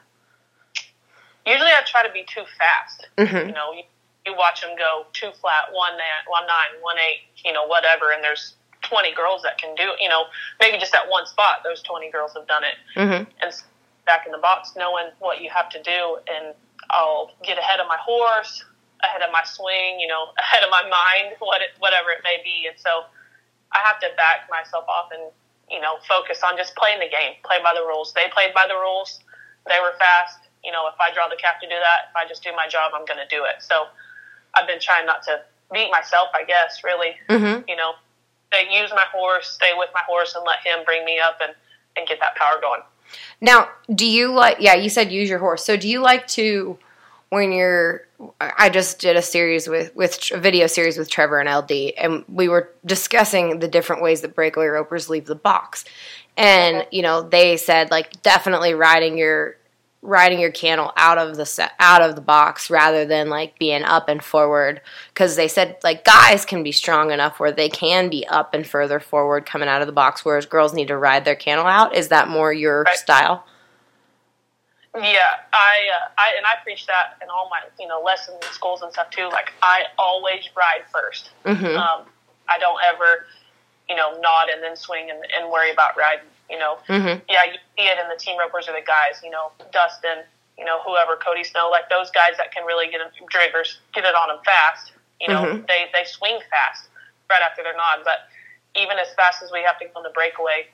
Usually, 1.46 1.70
I 1.70 1.82
try 1.86 2.08
to 2.08 2.14
be 2.14 2.24
too 2.28 2.44
fast. 2.58 3.08
Mm-hmm. 3.18 3.50
You 3.50 3.54
know, 3.54 3.74
you, 3.74 3.84
you 4.26 4.36
watch 4.38 4.62
them 4.62 4.72
go 4.78 5.06
two 5.12 5.32
flat, 5.42 5.74
one 5.74 5.92
nine, 5.94 6.24
one 6.28 6.48
nine, 6.48 6.82
one 6.82 6.98
eight, 6.98 7.24
you 7.44 7.52
know, 7.52 7.66
whatever, 7.68 8.12
and 8.12 8.24
there's 8.24 8.56
20 8.90 9.14
girls 9.14 9.42
that 9.44 9.58
can 9.62 9.76
do, 9.76 9.94
you 10.02 10.10
know, 10.10 10.26
maybe 10.60 10.78
just 10.78 10.94
at 10.96 11.10
one 11.10 11.26
spot, 11.26 11.62
those 11.64 11.82
20 11.84 12.10
girls 12.10 12.34
have 12.34 12.48
done 12.48 12.64
it. 12.64 12.76
Mm-hmm. 12.98 13.30
And 13.42 13.54
back 14.06 14.26
in 14.26 14.32
the 14.32 14.42
box, 14.42 14.74
knowing 14.76 15.14
what 15.20 15.42
you 15.42 15.50
have 15.54 15.70
to 15.70 15.82
do 15.84 16.18
and 16.26 16.56
I'll 16.90 17.32
get 17.46 17.58
ahead 17.58 17.80
of 17.80 17.88
my 17.88 17.98
horse, 18.02 18.66
ahead 19.06 19.22
of 19.22 19.32
my 19.32 19.46
swing, 19.46 20.00
you 20.00 20.08
know, 20.08 20.34
ahead 20.42 20.64
of 20.64 20.70
my 20.74 20.82
mind, 20.82 21.38
what 21.40 21.62
it, 21.62 21.78
whatever 21.78 22.10
it 22.10 22.26
may 22.26 22.42
be. 22.44 22.66
And 22.66 22.78
so 22.82 23.06
I 23.72 23.80
have 23.86 24.02
to 24.02 24.10
back 24.18 24.50
myself 24.50 24.86
off 24.90 25.14
and, 25.14 25.30
you 25.70 25.80
know, 25.80 26.02
focus 26.10 26.42
on 26.42 26.58
just 26.58 26.76
playing 26.76 27.00
the 27.00 27.10
game, 27.10 27.38
play 27.46 27.62
by 27.62 27.78
the 27.78 27.86
rules. 27.86 28.14
They 28.18 28.26
played 28.34 28.54
by 28.58 28.66
the 28.68 28.76
rules. 28.76 29.22
They 29.70 29.78
were 29.78 29.94
fast. 30.02 30.50
You 30.66 30.74
know, 30.74 30.90
if 30.90 30.98
I 31.00 31.14
draw 31.14 31.30
the 31.30 31.38
cap 31.38 31.62
to 31.62 31.68
do 31.70 31.78
that, 31.78 32.10
if 32.10 32.16
I 32.18 32.28
just 32.28 32.44
do 32.44 32.50
my 32.58 32.68
job, 32.68 32.92
I'm 32.98 33.06
going 33.06 33.22
to 33.22 33.30
do 33.30 33.46
it. 33.46 33.62
So 33.62 33.88
I've 34.58 34.68
been 34.68 34.82
trying 34.82 35.06
not 35.06 35.24
to 35.30 35.46
beat 35.72 35.92
myself, 35.92 36.30
I 36.34 36.44
guess, 36.44 36.82
really. 36.84 37.16
Mm-hmm. 37.30 37.70
You 37.70 37.78
know, 37.78 37.94
use 38.72 38.92
my 38.92 39.06
horse, 39.14 39.50
stay 39.50 39.72
with 39.76 39.90
my 39.94 40.02
horse, 40.08 40.36
and 40.36 40.44
let 40.46 40.60
him 40.66 40.86
bring 40.86 41.06
me 41.06 41.20
up 41.20 41.38
and, 41.42 41.54
and 41.98 42.08
get 42.08 42.20
that 42.20 42.36
power 42.36 42.60
going. 42.62 42.82
Now, 43.42 43.70
do 43.94 44.06
you 44.06 44.32
like, 44.34 44.58
yeah, 44.60 44.76
you 44.76 44.90
said 44.90 45.12
use 45.12 45.30
your 45.30 45.40
horse. 45.40 45.64
So 45.64 45.78
do 45.78 45.88
you 45.88 46.02
like 46.02 46.28
to 46.28 46.78
when 47.30 47.52
you're 47.52 48.08
I 48.42 48.70
just 48.70 49.00
did 49.00 49.16
a 49.16 49.22
series 49.22 49.68
with 49.68 49.96
with 49.96 50.20
a 50.34 50.38
video 50.38 50.68
series 50.68 50.98
with 50.98 51.10
Trevor 51.10 51.40
and 51.40 51.48
LD 51.48 51.94
and 51.98 52.26
we 52.28 52.50
were 52.50 52.72
discussing 52.86 53.60
the 53.60 53.68
different 53.68 54.02
ways 54.02 54.22
that 54.22 54.36
breakaway 54.36 54.68
ropers 54.68 55.10
leave 55.10 55.26
the 55.26 55.36
box. 55.36 55.86
And 56.36 56.86
you 56.92 57.02
know, 57.02 57.22
they 57.22 57.56
said 57.58 57.92
like 57.92 58.22
definitely 58.24 58.74
riding 58.74 59.18
your 59.18 59.56
riding 60.02 60.40
your 60.40 60.52
cantle 60.52 60.94
out 60.96 61.18
of 61.18 61.36
the 61.36 61.46
set, 61.46 61.74
out 61.80 62.02
of 62.02 62.16
the 62.16 62.22
box 62.22 62.70
rather 62.70 63.06
than 63.06 63.30
like 63.30 63.60
being 63.60 63.84
up 63.84 64.08
and 64.08 64.24
forward 64.24 64.80
because 65.14 65.36
they 65.36 65.48
said 65.48 65.76
like 65.84 66.06
guys 66.06 66.46
can 66.46 66.64
be 66.64 66.72
strong 66.72 67.12
enough 67.12 67.40
where 67.40 67.52
they 67.52 67.68
can 67.68 68.10
be 68.10 68.26
up 68.28 68.54
and 68.54 68.66
further 68.66 69.00
forward 69.00 69.46
coming 69.46 69.68
out 69.68 69.82
of 69.82 69.88
the 69.88 69.94
box 69.94 70.24
whereas 70.24 70.46
girls 70.46 70.74
need 70.74 70.88
to 70.88 70.98
ride 70.98 71.26
their 71.26 71.36
cantle 71.36 71.68
out 71.68 71.94
is 71.94 72.08
that 72.08 72.30
more 72.30 72.54
your 72.54 72.84
right. 72.84 72.96
style 72.96 73.46
yeah, 74.96 75.46
I, 75.54 75.86
uh, 75.94 76.10
I 76.18 76.34
and 76.38 76.46
I 76.46 76.56
preach 76.64 76.88
that 76.88 77.18
in 77.22 77.30
all 77.30 77.48
my 77.50 77.62
you 77.80 77.88
know 77.88 78.02
lessons 78.02 78.38
in 78.42 78.52
schools 78.52 78.82
and 78.82 78.92
stuff 78.92 79.10
too. 79.12 79.30
Like 79.30 79.54
I 79.62 79.84
always 80.00 80.50
ride 80.58 80.82
1st 80.94 81.30
mm-hmm. 81.46 81.78
um, 81.78 82.06
I 82.48 82.58
don't 82.58 82.80
ever 82.94 83.26
you 83.88 83.96
know 83.96 84.20
nod 84.20 84.50
and 84.52 84.64
then 84.64 84.76
swing 84.76 85.12
and, 85.12 85.20
and 85.38 85.52
worry 85.52 85.72
about 85.72 85.96
riding. 85.96 86.26
You 86.50 86.58
know, 86.58 86.78
mm-hmm. 86.90 87.22
yeah, 87.30 87.46
you 87.46 87.62
see 87.78 87.86
it 87.86 87.98
in 88.02 88.10
the 88.10 88.18
team 88.18 88.40
ropers 88.40 88.68
or 88.68 88.74
the 88.74 88.86
guys. 88.86 89.22
You 89.24 89.30
know, 89.30 89.52
Dustin, 89.72 90.26
you 90.58 90.66
know, 90.66 90.82
whoever, 90.82 91.16
Cody 91.16 91.44
Snow, 91.44 91.70
like 91.70 91.90
those 91.90 92.10
guys 92.12 92.36
that 92.38 92.52
can 92.52 92.66
really 92.66 92.90
get 92.90 93.02
driggers, 93.32 93.78
get 93.94 94.04
it 94.04 94.16
on 94.16 94.30
them 94.30 94.40
fast. 94.44 94.94
You 95.22 95.28
know, 95.30 95.44
mm-hmm. 95.46 95.66
they 95.68 95.88
they 95.94 96.06
swing 96.06 96.40
fast 96.50 96.90
right 97.30 97.42
after 97.42 97.62
their 97.62 97.78
nod, 97.78 98.02
but 98.04 98.28
even 98.76 98.98
as 98.98 99.08
fast 99.16 99.44
as 99.44 99.52
we 99.52 99.62
have 99.62 99.78
to 99.80 99.86
go 99.86 100.02
on 100.02 100.04
the 100.04 100.14
breakaway, 100.14 100.66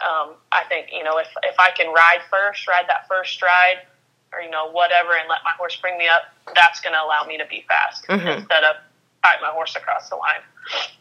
um, 0.00 0.34
I 0.52 0.64
think 0.68 0.88
you 0.92 1.02
know 1.02 1.18
if 1.18 1.28
if 1.44 1.56
I 1.58 1.70
can 1.70 1.92
ride 1.92 2.20
first, 2.30 2.66
ride 2.68 2.84
that 2.88 3.08
first 3.08 3.32
stride, 3.32 3.86
or 4.32 4.40
you 4.40 4.50
know 4.50 4.70
whatever, 4.70 5.12
and 5.16 5.28
let 5.28 5.40
my 5.44 5.52
horse 5.56 5.76
bring 5.76 5.96
me 5.98 6.08
up, 6.08 6.22
that's 6.54 6.80
going 6.80 6.92
to 6.92 7.02
allow 7.02 7.24
me 7.24 7.38
to 7.38 7.46
be 7.46 7.64
fast 7.68 8.06
mm-hmm. 8.06 8.26
instead 8.26 8.64
of 8.64 8.76
fight 9.22 9.38
my 9.40 9.48
horse 9.48 9.76
across 9.76 10.08
the 10.10 10.16
line. 10.16 10.42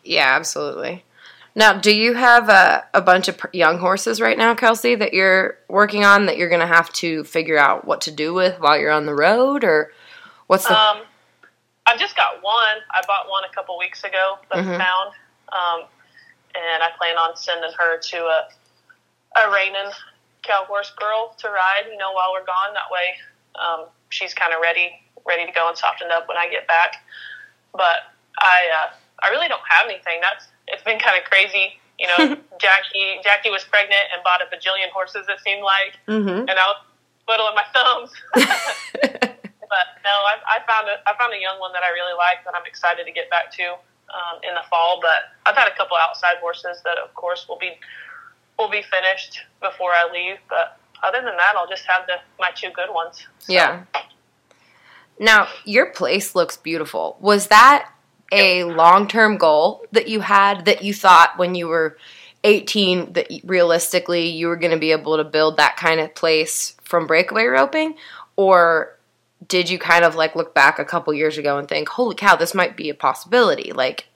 Yeah, 0.03 0.35
absolutely. 0.35 1.03
Now, 1.55 1.79
do 1.79 1.95
you 1.95 2.13
have 2.13 2.49
a, 2.49 2.85
a 2.93 3.01
bunch 3.01 3.29
of 3.29 3.39
young 3.53 3.79
horses 3.79 4.19
right 4.19 4.37
now, 4.37 4.55
Kelsie, 4.55 4.99
that 4.99 5.13
you're 5.13 5.57
working 5.69 6.03
on 6.03 6.25
that 6.25 6.37
you're 6.37 6.49
going 6.49 6.61
to 6.61 6.67
have 6.67 6.91
to 6.93 7.23
figure 7.23 7.57
out 7.57 7.85
what 7.85 8.01
to 8.01 8.11
do 8.11 8.33
with 8.33 8.59
while 8.59 8.77
you're 8.77 8.91
on 8.91 9.05
the 9.05 9.15
road, 9.15 9.63
or 9.63 9.93
what's 10.47 10.67
the? 10.67 10.77
Um, 10.77 11.03
I've 11.87 11.99
just 11.99 12.17
got 12.17 12.43
one. 12.43 12.77
I 12.91 13.01
bought 13.07 13.29
one 13.29 13.43
a 13.49 13.53
couple 13.55 13.77
weeks 13.77 14.03
ago 14.03 14.37
that's 14.51 14.67
mm-hmm. 14.67 14.77
found, 14.77 15.11
um, 15.53 15.87
and 16.55 16.83
I 16.83 16.89
plan 16.97 17.15
on 17.15 17.37
sending 17.37 17.71
her 17.77 17.99
to 17.99 18.17
a 18.17 18.47
a 19.35 19.51
reining 19.51 19.91
cow 20.43 20.63
horse 20.67 20.91
girl 20.97 21.35
to 21.39 21.49
ride, 21.49 21.83
you 21.91 21.97
know, 21.97 22.11
while 22.13 22.31
we're 22.33 22.45
gone. 22.45 22.73
That 22.73 22.89
way, 22.91 23.15
um, 23.59 23.85
she's 24.09 24.33
kind 24.33 24.53
of 24.53 24.61
ready, 24.61 24.91
ready 25.27 25.45
to 25.45 25.51
go 25.51 25.67
and 25.67 25.77
softened 25.77 26.11
up 26.11 26.27
when 26.27 26.37
I 26.37 26.47
get 26.49 26.67
back. 26.67 27.03
But 27.73 28.11
I, 28.39 28.63
uh, 28.71 28.95
I 29.23 29.29
really 29.31 29.47
don't 29.47 29.63
have 29.67 29.85
anything. 29.85 30.21
That's 30.21 30.47
it's 30.67 30.84
been 30.84 30.99
kind 30.99 31.17
of 31.17 31.30
crazy. 31.30 31.80
You 31.99 32.08
know, 32.08 32.38
Jackie, 32.60 33.21
Jackie 33.23 33.49
was 33.49 33.63
pregnant 33.63 34.12
and 34.13 34.23
bought 34.23 34.41
a 34.41 34.47
bajillion 34.54 34.89
horses. 34.91 35.25
It 35.30 35.39
seemed 35.43 35.63
like, 35.63 35.99
mm-hmm. 36.08 36.49
and 36.49 36.51
I 36.51 36.65
was 36.67 36.80
twiddling 37.25 37.56
my 37.56 37.65
thumbs. 37.73 38.12
but 39.69 39.86
no, 40.04 40.13
I, 40.13 40.36
I 40.47 40.58
found 40.67 40.88
a, 40.88 41.01
I 41.10 41.17
found 41.17 41.34
a 41.34 41.39
young 41.39 41.60
one 41.60 41.73
that 41.73 41.84
I 41.84 41.89
really 41.91 42.15
like 42.17 42.43
that 42.45 42.54
I'm 42.56 42.65
excited 42.65 43.06
to 43.06 43.12
get 43.12 43.30
back 43.30 43.51
to 43.54 43.73
um, 44.12 44.41
in 44.43 44.54
the 44.54 44.63
fall. 44.69 44.99
But 45.01 45.34
I've 45.45 45.56
had 45.56 45.67
a 45.67 45.75
couple 45.75 45.97
outside 45.97 46.38
horses 46.41 46.82
that, 46.84 46.97
of 46.97 47.13
course, 47.13 47.45
will 47.47 47.60
be 47.60 47.78
will 48.58 48.69
be 48.69 48.84
finished 48.84 49.41
before 49.62 49.91
I 49.91 50.10
leave. 50.12 50.38
But 50.49 50.80
other 51.04 51.19
than 51.19 51.36
that, 51.38 51.54
I'll 51.58 51.69
just 51.69 51.86
have 51.88 52.08
the 52.08 52.15
my 52.39 52.51
two 52.56 52.69
good 52.75 52.93
ones. 52.93 53.28
So. 53.39 53.54
Yeah. 53.54 53.84
Now 55.19 55.47
your 55.63 55.88
place 55.91 56.36
looks 56.36 56.58
beautiful. 56.58 57.17
Was 57.21 57.47
that 57.47 57.89
a 58.31 58.63
long 58.63 59.07
term 59.07 59.38
goal 59.38 59.85
that 59.91 60.07
you 60.07 60.21
had 60.21 60.65
that 60.65 60.83
you 60.83 60.93
thought 60.93 61.38
when 61.38 61.55
you 61.55 61.67
were 61.67 61.97
18 62.43 63.13
that 63.13 63.27
realistically 63.43 64.27
you 64.27 64.47
were 64.47 64.55
going 64.55 64.71
to 64.71 64.77
be 64.77 64.91
able 64.91 65.17
to 65.17 65.23
build 65.23 65.57
that 65.57 65.77
kind 65.77 65.99
of 65.99 66.13
place 66.15 66.75
from 66.83 67.07
breakaway 67.07 67.45
roping? 67.45 67.95
Or 68.35 68.97
did 69.47 69.69
you 69.69 69.79
kind 69.79 70.03
of 70.03 70.15
like 70.15 70.35
look 70.35 70.53
back 70.53 70.79
a 70.79 70.85
couple 70.85 71.13
years 71.13 71.38
ago 71.38 71.57
and 71.57 71.67
think, 71.67 71.89
holy 71.89 72.15
cow, 72.15 72.35
this 72.35 72.53
might 72.53 72.75
be 72.75 72.89
a 72.89 72.95
possibility? 72.95 73.71
Like, 73.71 74.07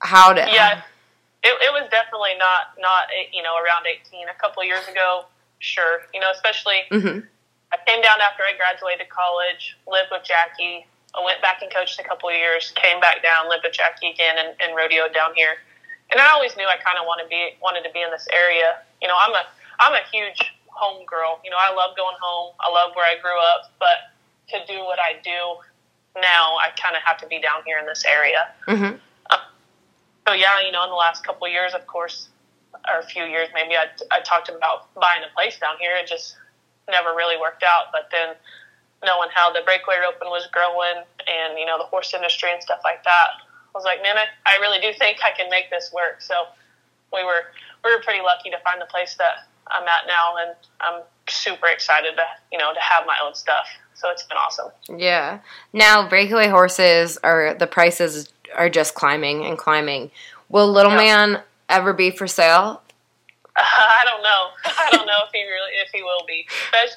how 0.00 0.32
did. 0.32 0.48
Yeah 0.48 0.82
it, 1.42 1.56
it 1.60 1.72
was 1.72 1.88
definitely 1.90 2.36
not 2.38 2.76
not 2.78 3.08
you 3.32 3.42
know 3.42 3.56
around 3.56 3.86
18 3.88 4.28
a 4.28 4.36
couple 4.40 4.64
years 4.64 4.86
ago 4.88 5.24
sure 5.58 6.02
you 6.12 6.20
know 6.20 6.30
especially 6.32 6.84
mm-hmm. 6.90 7.20
i 7.72 7.76
came 7.86 8.00
down 8.02 8.20
after 8.20 8.42
i 8.44 8.52
graduated 8.56 9.08
college 9.08 9.76
lived 9.88 10.08
with 10.12 10.22
jackie 10.24 10.86
i 11.14 11.24
went 11.24 11.40
back 11.42 11.62
and 11.62 11.72
coached 11.72 11.98
a 12.00 12.04
couple 12.04 12.28
of 12.28 12.34
years 12.34 12.72
came 12.76 13.00
back 13.00 13.22
down 13.22 13.48
lived 13.48 13.64
with 13.64 13.72
jackie 13.72 14.10
again 14.10 14.36
and, 14.38 14.54
and 14.60 14.76
rodeo 14.76 15.08
down 15.12 15.34
here. 15.34 15.56
And 16.12 16.20
i 16.20 16.30
always 16.30 16.56
knew 16.56 16.66
i 16.66 16.76
kind 16.78 16.98
of 16.98 17.06
wanted 17.06 17.24
to 17.24 17.30
be 17.30 17.56
wanted 17.62 17.82
to 17.84 17.92
be 17.92 18.02
in 18.02 18.10
this 18.10 18.26
area. 18.32 18.82
You 19.02 19.08
know 19.08 19.16
i'm 19.18 19.34
a 19.34 19.44
i'm 19.80 19.94
a 19.94 20.04
huge 20.10 20.40
home 20.66 21.04
girl. 21.06 21.40
You 21.44 21.50
know 21.50 21.58
i 21.58 21.72
love 21.74 21.96
going 21.96 22.16
home. 22.20 22.54
I 22.60 22.70
love 22.70 22.94
where 22.94 23.06
i 23.06 23.20
grew 23.20 23.38
up. 23.56 23.72
But 23.78 24.14
to 24.50 24.58
do 24.66 24.82
what 24.82 24.98
i 24.98 25.14
do 25.22 25.62
now 26.18 26.58
i 26.58 26.74
kind 26.74 26.96
of 26.96 27.02
have 27.06 27.18
to 27.18 27.26
be 27.28 27.40
down 27.40 27.62
here 27.64 27.78
in 27.78 27.86
this 27.86 28.04
area. 28.04 28.50
Mm-hmm. 28.66 28.96
So 30.30 30.34
yeah, 30.34 30.60
you 30.64 30.70
know, 30.70 30.84
in 30.84 30.90
the 30.90 30.96
last 30.96 31.24
couple 31.24 31.46
of 31.46 31.52
years, 31.52 31.74
of 31.74 31.86
course, 31.88 32.28
or 32.88 33.00
a 33.00 33.02
few 33.02 33.24
years, 33.24 33.48
maybe 33.52 33.74
I, 33.74 33.86
I 34.12 34.20
talked 34.20 34.48
about 34.48 34.94
buying 34.94 35.24
a 35.28 35.34
place 35.34 35.58
down 35.58 35.74
here. 35.80 35.96
It 35.96 36.06
just 36.06 36.36
never 36.88 37.14
really 37.16 37.36
worked 37.36 37.64
out. 37.64 37.86
But 37.90 38.10
then 38.12 38.36
knowing 39.04 39.28
how 39.32 39.52
the 39.52 39.60
breakaway 39.64 39.96
roping 40.00 40.28
was 40.28 40.46
growing 40.52 41.04
and, 41.26 41.58
you 41.58 41.64
know, 41.64 41.78
the 41.78 41.84
horse 41.84 42.12
industry 42.14 42.52
and 42.52 42.62
stuff 42.62 42.80
like 42.84 43.02
that, 43.04 43.28
I 43.40 43.78
was 43.78 43.84
like, 43.84 44.02
man, 44.02 44.16
I, 44.18 44.26
I 44.46 44.58
really 44.60 44.80
do 44.80 44.92
think 44.98 45.18
I 45.24 45.30
can 45.36 45.48
make 45.48 45.70
this 45.70 45.90
work. 45.94 46.20
So 46.20 46.34
we 47.12 47.24
were, 47.24 47.48
we 47.84 47.94
were 47.94 48.02
pretty 48.02 48.20
lucky 48.20 48.50
to 48.50 48.58
find 48.60 48.80
the 48.80 48.86
place 48.86 49.14
that 49.16 49.46
I'm 49.68 49.86
at 49.86 50.06
now. 50.06 50.34
And 50.36 50.56
I'm 50.80 51.02
super 51.28 51.68
excited 51.68 52.16
to, 52.16 52.24
you 52.52 52.58
know, 52.58 52.74
to 52.74 52.80
have 52.80 53.06
my 53.06 53.16
own 53.24 53.34
stuff. 53.34 53.66
So 53.94 54.10
it's 54.10 54.24
been 54.24 54.38
awesome. 54.38 54.70
Yeah. 54.96 55.40
Now 55.72 56.08
breakaway 56.08 56.48
horses 56.48 57.18
are 57.22 57.54
the 57.54 57.66
prices 57.66 58.32
are 58.54 58.70
just 58.70 58.94
climbing 58.94 59.44
and 59.44 59.58
climbing. 59.58 60.10
Will 60.48 60.72
Little 60.72 60.92
Man 60.92 61.42
ever 61.68 61.92
be 61.92 62.10
for 62.10 62.26
sale? 62.26 62.82
Uh, 63.56 63.62
I 63.62 64.02
don't 64.04 64.22
know. 64.22 64.48
I 64.64 64.88
don't 64.92 65.06
know 65.06 65.18
if 65.26 65.30
he 65.32 65.42
really 65.42 65.72
if 65.84 65.90
he 65.92 66.02
will 66.02 66.24
be. 66.26 66.46
But 66.72 66.96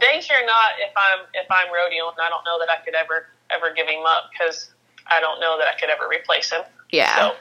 dang 0.00 0.20
sure 0.20 0.44
not 0.46 0.78
if 0.78 0.92
I'm 0.96 1.26
if 1.34 1.46
I'm 1.50 1.68
rodeoing. 1.68 2.18
I 2.20 2.28
don't 2.28 2.44
know 2.44 2.58
that 2.58 2.70
I 2.70 2.82
could 2.84 2.94
ever 2.94 3.26
ever 3.50 3.74
give 3.74 3.86
him 3.86 4.04
up 4.06 4.30
because 4.32 4.70
I 5.06 5.20
don't 5.20 5.40
know 5.40 5.58
that 5.58 5.68
I 5.68 5.78
could 5.78 5.90
ever 5.90 6.08
replace 6.08 6.50
him. 6.50 6.62
Yeah. 6.90 7.16
So 7.16 7.36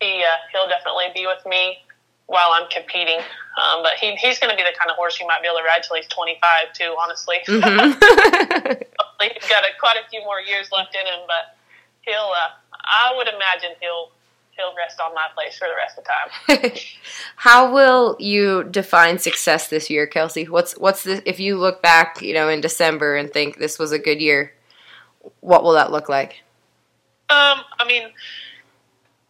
he 0.00 0.22
uh, 0.22 0.36
he'll 0.52 0.68
definitely 0.68 1.06
be 1.14 1.26
with 1.26 1.44
me 1.46 1.78
while 2.26 2.50
I'm 2.52 2.68
competing. 2.70 3.18
Um, 3.54 3.82
but 3.82 3.94
he, 3.94 4.16
he's 4.16 4.38
going 4.40 4.50
to 4.50 4.56
be 4.56 4.64
the 4.64 4.74
kind 4.74 4.90
of 4.90 4.96
horse 4.96 5.20
you 5.20 5.26
might 5.26 5.40
be 5.42 5.46
able 5.46 5.58
to 5.58 5.64
ride 5.64 5.84
till 5.86 5.94
he's 5.96 6.08
25 6.08 6.72
too. 6.72 6.96
Honestly, 6.98 7.38
mm-hmm. 7.46 7.94
he's 9.20 9.48
got 9.48 9.62
a, 9.62 9.70
quite 9.78 9.96
a 9.96 10.08
few 10.10 10.20
more 10.24 10.40
years 10.40 10.72
left 10.72 10.94
in 10.94 11.06
him, 11.06 11.22
but 11.26 11.56
he'll. 12.02 12.32
Uh, 12.34 12.50
I 12.84 13.14
would 13.16 13.28
imagine 13.28 13.76
he'll 13.80 14.10
he'll 14.56 14.74
rest 14.76 15.00
on 15.00 15.14
my 15.14 15.26
place 15.34 15.58
for 15.58 15.68
the 15.68 15.74
rest 15.74 15.98
of 15.98 16.04
the 16.04 16.62
time. 16.62 16.72
How 17.36 17.72
will 17.72 18.16
you 18.18 18.64
define 18.64 19.18
success 19.18 19.68
this 19.68 19.90
year, 19.90 20.06
Kelsie? 20.06 20.48
What's 20.48 20.76
what's 20.78 21.04
the 21.04 21.28
if 21.28 21.40
you 21.40 21.56
look 21.56 21.82
back, 21.82 22.22
you 22.22 22.34
know, 22.34 22.48
in 22.48 22.60
December 22.60 23.16
and 23.16 23.32
think 23.32 23.58
this 23.58 23.78
was 23.78 23.92
a 23.92 23.98
good 23.98 24.20
year, 24.20 24.52
what 25.40 25.62
will 25.62 25.72
that 25.72 25.92
look 25.92 26.08
like? 26.08 26.42
Um, 27.30 27.60
I 27.78 27.84
mean, 27.86 28.08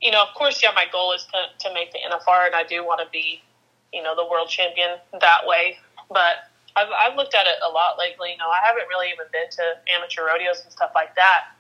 you 0.03 0.11
know, 0.11 0.23
of 0.23 0.35
course, 0.35 0.63
yeah, 0.63 0.71
my 0.75 0.87
goal 0.91 1.13
is 1.13 1.27
to 1.33 1.69
to 1.69 1.75
make 1.75 1.93
the 1.93 1.99
NFR, 1.99 2.47
and 2.47 2.55
I 2.55 2.65
do 2.65 2.85
want 2.85 3.01
to 3.01 3.11
be, 3.11 3.43
you 3.93 4.03
know, 4.03 4.15
the 4.15 4.27
world 4.29 4.49
champion 4.49 4.99
that 5.21 5.47
way. 5.47 5.79
But 6.09 6.51
I've 6.77 6.89
I've 6.99 7.17
looked 7.17 7.35
at 7.35 7.47
it 7.47 7.57
a 7.67 7.71
lot 7.71 7.99
lately. 7.99 8.33
You 8.33 8.39
know, 8.39 8.49
I 8.49 8.67
haven't 8.67 8.89
really 8.89 9.09
even 9.09 9.27
been 9.33 9.49
to 9.51 9.95
amateur 9.95 10.27
rodeos 10.27 10.63
and 10.63 10.73
stuff 10.73 10.91
like 10.95 11.15
that 11.17 11.55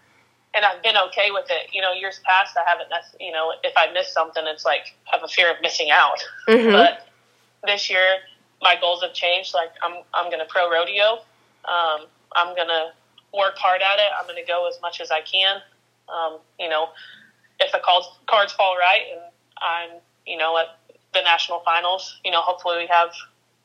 and 0.54 0.64
I've 0.64 0.82
been 0.82 0.96
okay 1.08 1.30
with 1.30 1.46
it. 1.50 1.74
You 1.74 1.82
know, 1.82 1.92
years 1.92 2.20
past, 2.24 2.56
I 2.56 2.68
haven't. 2.68 2.88
You 3.20 3.32
know, 3.32 3.52
if 3.62 3.74
I 3.76 3.92
miss 3.92 4.12
something, 4.12 4.44
it's 4.46 4.64
like 4.64 4.94
I 5.12 5.16
have 5.16 5.24
a 5.24 5.28
fear 5.28 5.50
of 5.50 5.56
missing 5.62 5.90
out. 5.90 6.22
Mm-hmm. 6.48 6.72
But 6.72 7.08
this 7.64 7.90
year, 7.90 8.18
my 8.62 8.76
goals 8.80 9.02
have 9.02 9.12
changed. 9.12 9.54
Like 9.54 9.70
I'm, 9.82 10.02
I'm 10.14 10.30
going 10.30 10.40
to 10.40 10.46
pro 10.46 10.70
rodeo. 10.70 11.18
Um, 11.64 12.06
I'm 12.36 12.54
going 12.54 12.68
to 12.68 12.92
work 13.32 13.56
hard 13.56 13.82
at 13.82 13.98
it. 13.98 14.10
I'm 14.18 14.26
going 14.26 14.42
to 14.42 14.46
go 14.46 14.68
as 14.68 14.80
much 14.80 15.00
as 15.00 15.10
I 15.10 15.20
can. 15.20 15.56
Um, 16.08 16.38
you 16.58 16.68
know, 16.68 16.88
if 17.60 17.72
the 17.72 17.80
cards 17.84 18.06
cards 18.26 18.52
fall 18.52 18.76
right, 18.76 19.02
and 19.12 19.20
I'm, 19.58 20.00
you 20.26 20.36
know, 20.36 20.56
at 20.58 20.78
the 21.12 21.22
national 21.22 21.60
finals, 21.60 22.20
you 22.24 22.30
know, 22.30 22.40
hopefully 22.40 22.78
we 22.78 22.86
have 22.86 23.10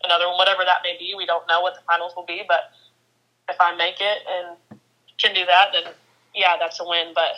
another 0.04 0.28
one, 0.28 0.38
whatever 0.38 0.64
that 0.66 0.80
may 0.84 0.96
be. 0.98 1.14
We 1.16 1.26
don't 1.26 1.48
know 1.48 1.62
what 1.62 1.76
the 1.76 1.82
finals 1.88 2.14
will 2.16 2.26
be, 2.26 2.44
but 2.48 2.72
if 3.50 3.58
I 3.60 3.76
make 3.76 4.00
it 4.00 4.20
and 4.28 4.80
can 5.18 5.36
do 5.36 5.46
that, 5.46 5.70
then 5.74 5.92
yeah, 6.36 6.56
that's 6.60 6.80
a 6.80 6.86
win. 6.86 7.14
But 7.14 7.32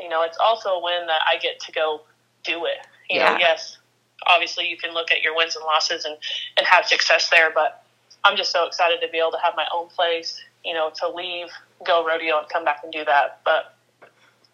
you 0.00 0.08
know, 0.08 0.22
it's 0.22 0.38
also 0.38 0.70
a 0.70 0.82
win 0.82 1.06
that 1.06 1.20
I 1.32 1.38
get 1.38 1.60
to 1.60 1.72
go 1.72 2.02
do 2.44 2.64
it. 2.66 2.86
You 3.10 3.20
yeah. 3.20 3.32
know, 3.32 3.38
yes, 3.38 3.78
obviously 4.26 4.68
you 4.68 4.76
can 4.76 4.92
look 4.94 5.10
at 5.10 5.22
your 5.22 5.34
wins 5.36 5.56
and 5.56 5.64
losses 5.64 6.04
and 6.04 6.16
and 6.56 6.66
have 6.66 6.86
success 6.86 7.30
there, 7.30 7.50
but 7.54 7.84
I'm 8.24 8.36
just 8.36 8.52
so 8.52 8.66
excited 8.66 9.00
to 9.00 9.08
be 9.08 9.18
able 9.18 9.32
to 9.32 9.38
have 9.42 9.54
my 9.56 9.66
own 9.72 9.88
place 9.88 10.40
you 10.64 10.74
know, 10.74 10.90
to 10.96 11.08
leave, 11.08 11.48
go 11.86 12.06
rodeo, 12.06 12.38
and 12.38 12.48
come 12.48 12.64
back 12.64 12.80
and 12.82 12.92
do 12.92 13.04
that. 13.04 13.40
But 13.44 13.74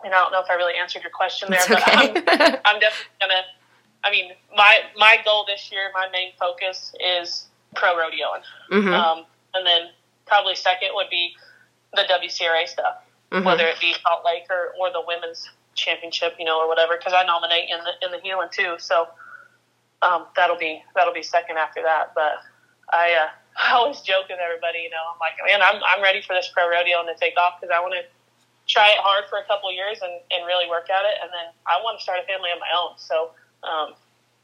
and 0.04 0.12
I 0.14 0.18
don't 0.18 0.32
know 0.32 0.40
if 0.40 0.50
I 0.50 0.54
really 0.54 0.74
answered 0.78 1.02
your 1.02 1.10
question 1.10 1.48
there, 1.50 1.58
It's 1.60 1.68
but. 1.68 1.82
I'm, 1.86 2.08
I'm 2.64 2.80
definitely 2.80 3.18
gonna. 3.20 3.42
I 4.04 4.10
mean, 4.10 4.32
my 4.56 4.80
my 4.96 5.16
goal 5.24 5.44
this 5.46 5.70
year, 5.72 5.90
my 5.94 6.08
main 6.12 6.32
focus 6.38 6.94
is 7.00 7.46
pro 7.74 7.94
rodeoing, 7.94 8.42
Mhm. 8.70 8.92
um, 8.92 9.24
and 9.54 9.66
then 9.66 9.88
probably 10.26 10.54
second 10.54 10.90
would 10.94 11.10
be 11.10 11.34
the 11.94 12.02
WCRA 12.02 12.68
stuff, 12.68 13.02
Mhm. 13.32 13.44
whether 13.44 13.66
it 13.66 13.80
be 13.80 13.94
Salt 14.02 14.24
Lake 14.24 14.44
or, 14.50 14.74
or 14.78 14.92
the 14.92 15.02
women's 15.06 15.48
championship, 15.74 16.36
you 16.38 16.44
know, 16.44 16.60
or 16.60 16.68
whatever. 16.68 16.96
Because 16.96 17.12
I 17.12 17.24
nominate 17.24 17.68
in 17.70 17.78
the 17.82 18.06
in 18.06 18.12
the 18.12 18.20
heeling 18.20 18.48
too, 18.52 18.76
so 18.78 19.08
um, 20.02 20.26
that'll 20.36 20.58
be 20.58 20.82
that'll 20.94 21.14
be 21.14 21.22
second 21.22 21.58
after 21.58 21.82
that. 21.82 22.12
But 22.14 22.38
I 22.92 23.12
uh, 23.12 23.28
I 23.56 23.72
always 23.74 24.00
joke 24.00 24.28
with 24.28 24.38
everybody, 24.38 24.80
you 24.80 24.90
know, 24.90 25.02
I'm 25.12 25.18
like, 25.18 25.34
man, 25.46 25.62
I'm 25.62 25.82
I'm 25.82 26.02
ready 26.02 26.22
for 26.22 26.34
this 26.34 26.48
pro 26.52 26.68
rodeo 26.68 27.00
and 27.00 27.08
to 27.08 27.14
take 27.18 27.36
off 27.38 27.60
because 27.60 27.72
I 27.74 27.80
want 27.80 27.94
to 27.94 28.02
try 28.66 28.90
it 28.90 28.98
hard 28.98 29.24
for 29.28 29.38
a 29.38 29.44
couple 29.44 29.68
of 29.68 29.74
years 29.74 30.00
and, 30.00 30.12
and 30.30 30.46
really 30.46 30.68
work 30.68 30.88
at 30.88 31.04
it, 31.04 31.18
and 31.22 31.30
then 31.32 31.52
I 31.66 31.82
want 31.82 31.98
to 31.98 32.02
start 32.02 32.20
a 32.22 32.26
family 32.26 32.50
of 32.50 32.58
my 32.60 32.70
own. 32.76 32.96
So 32.96 33.30
um, 33.62 33.94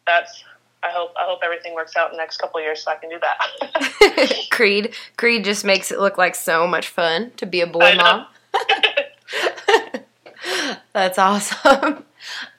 that's 0.07 0.45
I 0.83 0.90
hope 0.90 1.12
I 1.19 1.25
hope 1.25 1.40
everything 1.45 1.75
works 1.75 1.97
out 1.97 2.11
in 2.11 2.16
the 2.16 2.23
next 2.23 2.38
couple 2.38 2.59
of 2.59 2.64
years 2.64 2.83
so 2.83 2.90
I 2.90 2.97
can 2.97 3.11
do 3.11 3.19
that. 3.21 4.47
Creed. 4.51 4.95
Creed 5.16 5.45
just 5.45 5.64
makes 5.64 5.90
it 5.90 5.99
look 6.01 6.16
like 6.19 6.35
so 6.35 6.66
much 6.66 6.88
fun 6.88 7.33
to 7.37 7.47
be 7.47 7.61
a 7.61 7.66
boy 7.66 7.95
mom. 7.97 8.27
That's 10.92 11.18
awesome. 11.18 12.05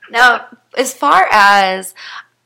Now, 0.10 0.48
as 0.78 0.94
far 0.94 1.28
as 1.32 1.94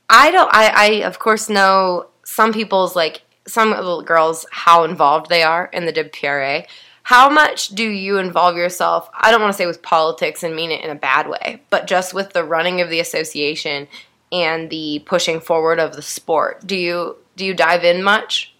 I 0.08 0.30
don't, 0.30 0.50
I, 0.52 0.68
I 0.68 0.86
of 1.04 1.18
course 1.18 1.48
know 1.48 2.06
some 2.24 2.52
people's 2.52 2.96
like 2.96 3.22
some 3.46 3.70
little 3.70 4.02
girls 4.02 4.46
how 4.50 4.84
involved 4.84 5.28
they 5.28 5.42
are 5.42 5.70
in 5.72 5.86
the 5.86 5.92
WPRA. 5.92 6.66
How 7.04 7.30
much 7.30 7.68
do 7.68 7.88
you 7.88 8.18
involve 8.18 8.56
yourself? 8.56 9.08
I 9.14 9.30
don't 9.30 9.40
want 9.40 9.52
to 9.52 9.56
say 9.56 9.66
with 9.66 9.80
politics 9.80 10.42
and 10.42 10.56
mean 10.56 10.72
it 10.72 10.84
in 10.84 10.90
a 10.90 10.96
bad 10.96 11.28
way, 11.28 11.62
but 11.70 11.86
just 11.86 12.12
with 12.12 12.32
the 12.32 12.42
running 12.42 12.80
of 12.80 12.90
the 12.90 12.98
association 12.98 13.86
and 14.32 14.70
the 14.70 15.04
pushing 15.06 15.40
forward 15.40 15.78
of 15.78 15.94
the 15.94 16.02
sport. 16.02 16.66
Do 16.66 16.76
you 16.76 17.16
do 17.36 17.44
you 17.44 17.54
dive 17.54 17.84
in 17.84 18.02
much? 18.02 18.52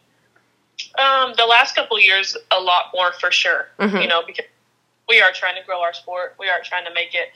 Um, 0.99 1.33
the 1.37 1.47
last 1.47 1.75
couple 1.75 1.97
of 1.97 2.03
years, 2.03 2.37
a 2.53 2.61
lot 2.61 2.91
more 2.95 3.13
for 3.15 3.33
sure. 3.33 3.69
Mhm. 3.81 4.03
You 4.03 4.09
know, 4.09 4.23
because 4.25 4.47
we 5.09 5.21
are 5.21 5.31
trying 5.33 5.55
to 5.57 5.63
grow 5.67 5.81
our 5.83 5.93
sport. 5.93 6.35
We 6.39 6.49
are 6.49 6.61
trying 6.65 6.85
to 6.85 6.93
make 6.95 7.15
it 7.15 7.29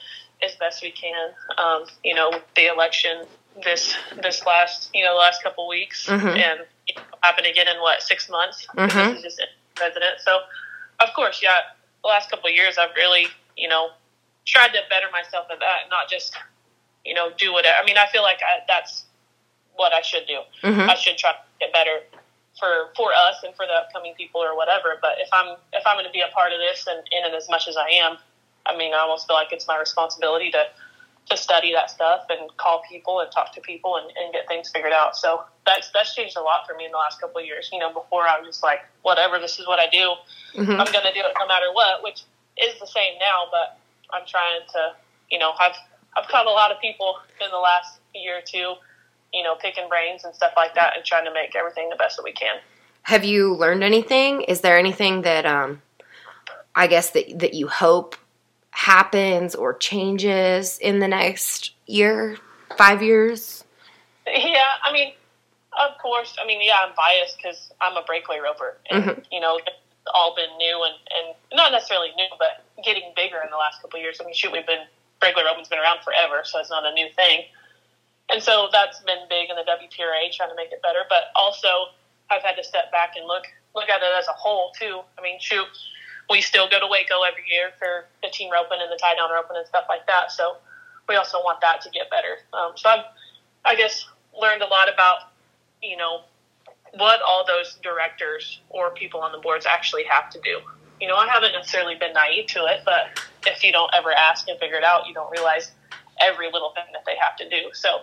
as 0.43 0.55
best 0.55 0.81
we 0.81 0.91
can. 0.91 1.29
Um, 1.57 1.85
you 2.03 2.13
know, 2.15 2.31
the 2.55 2.67
election 2.67 3.25
this 3.63 3.95
this 4.23 4.45
last 4.45 4.89
you 4.93 5.03
know 5.03 5.15
last 5.15 5.43
couple 5.43 5.65
of 5.65 5.69
weeks 5.69 6.07
Mhm. 6.07 6.37
and 6.37 6.61
it 6.87 6.97
happened 7.21 7.47
again 7.47 7.67
in 7.67 7.77
what 7.81 8.01
six 8.01 8.29
months. 8.29 8.65
Mhm. 8.75 9.15
This 9.21 9.33
is 9.33 9.35
just 9.37 9.41
president. 9.75 10.21
So, 10.21 10.41
of 10.99 11.13
course, 11.13 11.41
yeah. 11.43 11.59
The 12.01 12.07
last 12.07 12.29
couple 12.31 12.47
of 12.49 12.55
years, 12.55 12.77
I've 12.77 12.95
really 12.95 13.27
you 13.57 13.67
know 13.67 13.91
tried 14.45 14.69
to 14.73 14.81
better 14.89 15.09
myself 15.11 15.47
at 15.51 15.59
that, 15.59 15.89
not 15.89 16.09
just 16.09 16.35
you 17.05 17.13
know 17.13 17.31
do 17.37 17.51
whatever. 17.53 17.77
I 17.77 17.85
mean, 17.85 17.97
I 17.97 18.07
feel 18.07 18.23
like 18.23 18.39
I, 18.41 18.61
that's 18.67 19.05
what 19.75 19.93
I 19.93 20.01
should 20.01 20.27
do. 20.27 20.41
Mhm. 20.63 20.89
I 20.89 20.95
should 20.95 21.17
try 21.17 21.33
to 21.33 21.37
get 21.59 21.73
better 21.73 22.01
for 22.61 22.93
for 22.95 23.09
us 23.09 23.41
and 23.43 23.55
for 23.57 23.65
the 23.65 23.73
upcoming 23.73 24.13
people 24.13 24.39
or 24.39 24.55
whatever. 24.55 25.01
But 25.01 25.17
if 25.17 25.27
I'm 25.33 25.57
if 25.73 25.81
I'm 25.85 25.97
going 25.97 26.05
to 26.05 26.13
be 26.13 26.21
a 26.21 26.29
part 26.29 26.53
of 26.53 26.59
this 26.61 26.85
and 26.85 27.01
in 27.09 27.25
it 27.25 27.35
as 27.35 27.49
much 27.49 27.67
as 27.67 27.75
I 27.75 27.89
am, 28.05 28.17
I 28.69 28.77
mean, 28.77 28.93
I 28.93 28.99
almost 28.99 29.25
feel 29.25 29.35
like 29.35 29.51
it's 29.51 29.67
my 29.67 29.79
responsibility 29.79 30.51
to 30.51 30.69
to 31.29 31.37
study 31.37 31.71
that 31.73 31.89
stuff 31.89 32.25
and 32.29 32.49
call 32.57 32.81
people 32.89 33.19
and 33.21 33.31
talk 33.31 33.53
to 33.53 33.61
people 33.61 33.97
and, 33.97 34.05
and 34.17 34.33
get 34.33 34.47
things 34.47 34.69
figured 34.69 34.93
out. 34.93 35.17
So 35.17 35.43
that's 35.65 35.89
that's 35.91 36.13
changed 36.13 36.37
a 36.37 36.41
lot 36.41 36.67
for 36.69 36.75
me 36.77 36.85
in 36.85 36.91
the 36.91 36.97
last 36.97 37.19
couple 37.19 37.41
of 37.41 37.45
years. 37.45 37.69
You 37.73 37.79
know, 37.79 37.91
before 37.91 38.27
I 38.29 38.39
was 38.39 38.47
just 38.47 38.63
like, 38.63 38.81
whatever, 39.01 39.39
this 39.39 39.57
is 39.59 39.67
what 39.67 39.79
I 39.79 39.87
do. 39.89 40.13
Mhm. 40.53 40.77
I'm 40.77 40.91
going 40.93 41.05
to 41.05 41.13
do 41.13 41.21
it 41.25 41.33
no 41.39 41.47
matter 41.47 41.73
what, 41.73 42.03
which 42.03 42.21
is 42.61 42.79
the 42.79 42.87
same 42.87 43.17
now. 43.19 43.49
But 43.49 43.77
I'm 44.13 44.25
trying 44.27 44.61
to, 44.73 44.93
you 45.29 45.39
know, 45.39 45.53
I've 45.59 45.75
I've 46.15 46.27
caught 46.27 46.45
a 46.45 46.51
lot 46.51 46.71
of 46.71 46.79
people 46.79 47.17
in 47.43 47.49
the 47.49 47.57
last 47.57 47.99
year 48.13 48.37
or 48.37 48.45
two, 48.45 48.75
you 49.33 49.43
know, 49.43 49.55
picking 49.55 49.87
brains 49.87 50.23
and 50.23 50.35
stuff 50.35 50.53
like 50.55 50.75
that, 50.75 50.95
and 50.95 51.05
trying 51.05 51.25
to 51.25 51.33
make 51.33 51.55
everything 51.55 51.89
the 51.89 51.95
best 51.95 52.17
that 52.17 52.23
we 52.23 52.33
can. 52.33 52.57
Have 53.03 53.23
you 53.23 53.55
learned 53.55 53.83
anything? 53.83 54.41
Is 54.41 54.61
there 54.61 54.77
anything 54.77 55.23
that 55.23 55.45
um 55.45 55.81
I 56.75 56.87
guess 56.87 57.11
that 57.11 57.39
that 57.39 57.53
you 57.53 57.67
hope 57.67 58.15
happens 58.71 59.55
or 59.55 59.73
changes 59.73 60.77
in 60.77 60.99
the 60.99 61.07
next 61.07 61.73
year, 61.87 62.37
5 62.77 63.03
years? 63.03 63.63
Yeah, 64.25 64.63
I 64.83 64.93
mean, 64.93 65.13
of 65.77 65.97
course. 66.01 66.35
I 66.41 66.45
mean, 66.45 66.61
yeah, 66.61 66.77
I'm 66.85 66.93
biased 66.95 67.37
because 67.37 67.71
I'm 67.81 67.97
a 67.97 68.03
breakaway 68.03 68.39
roper, 68.39 68.77
and 68.89 69.03
Mhm. 69.03 69.25
you 69.31 69.39
know, 69.39 69.57
it's 69.57 69.69
all 70.13 70.35
been 70.35 70.55
new 70.57 70.83
and 70.83 70.95
and 71.15 71.35
not 71.53 71.71
necessarily 71.71 72.11
new, 72.15 72.27
but 72.37 72.63
getting 72.83 73.11
bigger 73.15 73.41
in 73.43 73.49
the 73.49 73.57
last 73.57 73.81
couple 73.81 73.97
of 73.97 74.03
years. 74.03 74.19
I 74.21 74.25
mean, 74.25 74.33
shoot, 74.33 74.51
we've 74.51 74.65
been 74.65 74.85
breakaway 75.19 75.43
roping's 75.43 75.69
been 75.69 75.79
around 75.79 76.01
forever, 76.03 76.41
so 76.43 76.59
it's 76.59 76.69
not 76.69 76.85
a 76.85 76.93
new 76.93 77.09
thing. 77.13 77.45
And 78.31 78.41
so 78.41 78.69
that's 78.71 78.99
been 79.01 79.27
big 79.29 79.49
in 79.49 79.55
the 79.55 79.67
WPRA, 79.67 80.31
trying 80.31 80.49
to 80.49 80.55
make 80.55 80.71
it 80.71 80.81
better. 80.81 81.03
But 81.09 81.35
also, 81.35 81.91
I've 82.29 82.41
had 82.41 82.55
to 82.55 82.63
step 82.63 82.91
back 82.91 83.13
and 83.17 83.27
look 83.27 83.43
look 83.75 83.89
at 83.89 84.01
it 84.01 84.11
as 84.17 84.27
a 84.27 84.33
whole 84.33 84.71
too. 84.77 85.01
I 85.17 85.21
mean, 85.21 85.39
shoot, 85.39 85.67
we 86.29 86.41
still 86.41 86.69
go 86.69 86.79
to 86.79 86.87
Waco 86.87 87.21
every 87.23 87.43
year 87.49 87.71
for 87.77 88.05
the 88.23 88.29
team 88.29 88.51
roping 88.51 88.79
and 88.81 88.91
the 88.91 88.97
tie 89.01 89.15
down 89.15 89.31
roping 89.31 89.57
and 89.57 89.67
stuff 89.67 89.85
like 89.87 90.07
that. 90.07 90.31
So 90.31 90.57
we 91.07 91.15
also 91.15 91.37
want 91.39 91.61
that 91.61 91.81
to 91.81 91.89
get 91.89 92.09
better. 92.09 92.39
Um, 92.53 92.71
so 92.75 92.89
I've, 92.89 93.05
I 93.65 93.75
guess, 93.75 94.05
learned 94.39 94.61
a 94.61 94.67
lot 94.67 94.91
about, 94.91 95.31
you 95.81 95.97
know, 95.97 96.21
what 96.93 97.21
all 97.21 97.45
those 97.45 97.77
directors 97.81 98.59
or 98.69 98.91
people 98.91 99.21
on 99.21 99.31
the 99.31 99.39
boards 99.39 99.65
actually 99.65 100.03
have 100.03 100.29
to 100.31 100.39
do. 100.41 100.59
You 100.99 101.07
know, 101.07 101.15
I 101.15 101.27
haven't 101.27 101.53
necessarily 101.53 101.95
been 101.95 102.13
naive 102.13 102.47
to 102.47 102.65
it, 102.65 102.81
but 102.85 103.19
if 103.47 103.63
you 103.63 103.71
don't 103.71 103.91
ever 103.93 104.11
ask 104.11 104.47
and 104.47 104.59
figure 104.59 104.77
it 104.77 104.83
out, 104.83 105.07
you 105.07 105.13
don't 105.13 105.31
realize 105.31 105.71
every 106.21 106.51
little 106.51 106.71
thing 106.73 106.85
that 106.93 107.03
they 107.05 107.15
have 107.17 107.35
to 107.37 107.49
do. 107.49 107.69
So 107.73 108.01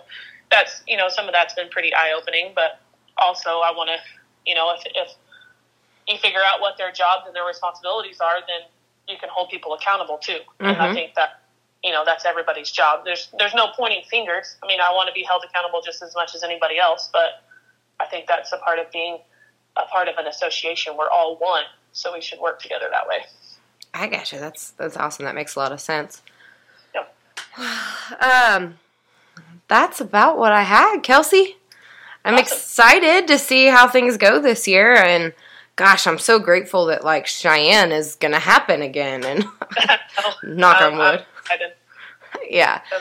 that's, 0.50 0.82
you 0.86 0.96
know, 0.96 1.08
some 1.08 1.26
of 1.26 1.32
that's 1.32 1.54
been 1.54 1.68
pretty 1.68 1.94
eye 1.94 2.12
opening, 2.16 2.52
but 2.54 2.80
also 3.16 3.60
I 3.60 3.72
want 3.74 3.90
to, 3.90 3.96
you 4.46 4.54
know, 4.54 4.74
if, 4.74 4.82
if 4.94 5.08
you 6.08 6.18
figure 6.18 6.40
out 6.44 6.60
what 6.60 6.76
their 6.78 6.90
jobs 6.92 7.24
and 7.26 7.34
their 7.34 7.44
responsibilities 7.44 8.18
are, 8.20 8.40
then 8.46 8.68
you 9.08 9.16
can 9.18 9.28
hold 9.30 9.50
people 9.50 9.74
accountable 9.74 10.18
too. 10.18 10.40
And 10.60 10.76
I 10.80 10.88
Mhm. 10.88 10.94
think 10.94 11.14
that 11.14 11.40
you 11.84 11.92
know 11.92 12.04
that's 12.04 12.24
everybody's 12.24 12.70
job. 12.70 13.04
There's 13.04 13.28
there's 13.38 13.54
no 13.54 13.68
pointing 13.76 14.02
fingers. 14.10 14.56
I 14.62 14.66
mean, 14.66 14.80
I 14.80 14.92
want 14.92 15.06
to 15.08 15.14
be 15.14 15.22
held 15.22 15.44
accountable 15.44 15.80
just 15.80 16.02
as 16.02 16.14
much 16.14 16.34
as 16.34 16.42
anybody 16.42 16.78
else, 16.78 17.08
but 17.12 17.42
I 18.00 18.06
think 18.06 18.26
that's 18.26 18.52
a 18.52 18.58
part 18.58 18.78
of 18.78 18.90
being 18.90 19.18
a 19.76 19.84
part 19.86 20.08
of 20.08 20.16
an 20.16 20.26
association. 20.26 20.96
We're 20.96 21.10
all 21.10 21.36
one, 21.36 21.64
so 21.92 22.12
we 22.12 22.20
should 22.20 22.40
work 22.40 22.60
together 22.60 22.88
that 22.90 23.06
way. 23.06 23.24
I 23.94 24.08
gotcha. 24.08 24.38
That's 24.38 24.72
that's 24.72 24.96
awesome. 24.96 25.24
That 25.24 25.34
makes 25.34 25.54
a 25.54 25.60
lot 25.60 25.72
of 25.72 25.80
sense. 25.80 26.20
Um, 28.20 28.78
that's 29.68 30.00
about 30.00 30.38
what 30.38 30.52
I 30.52 30.62
had, 30.62 31.02
Kelsie. 31.02 31.56
I'm 32.24 32.34
Awesome. 32.34 32.42
excited 32.56 33.28
to 33.28 33.38
see 33.38 33.66
how 33.66 33.86
things 33.86 34.16
go 34.16 34.40
this 34.40 34.66
year, 34.66 34.94
and 34.94 35.34
gosh, 35.76 36.06
I'm 36.06 36.18
so 36.18 36.38
grateful 36.38 36.86
that 36.86 37.04
like 37.04 37.26
Cheyenne 37.26 37.92
is 37.92 38.14
gonna 38.14 38.38
happen 38.38 38.80
again. 38.82 39.24
And 39.24 39.44
knock 40.42 40.80
on 40.80 40.96
wood. 40.96 41.24
Yeah. 42.48 42.80
So 42.90 42.96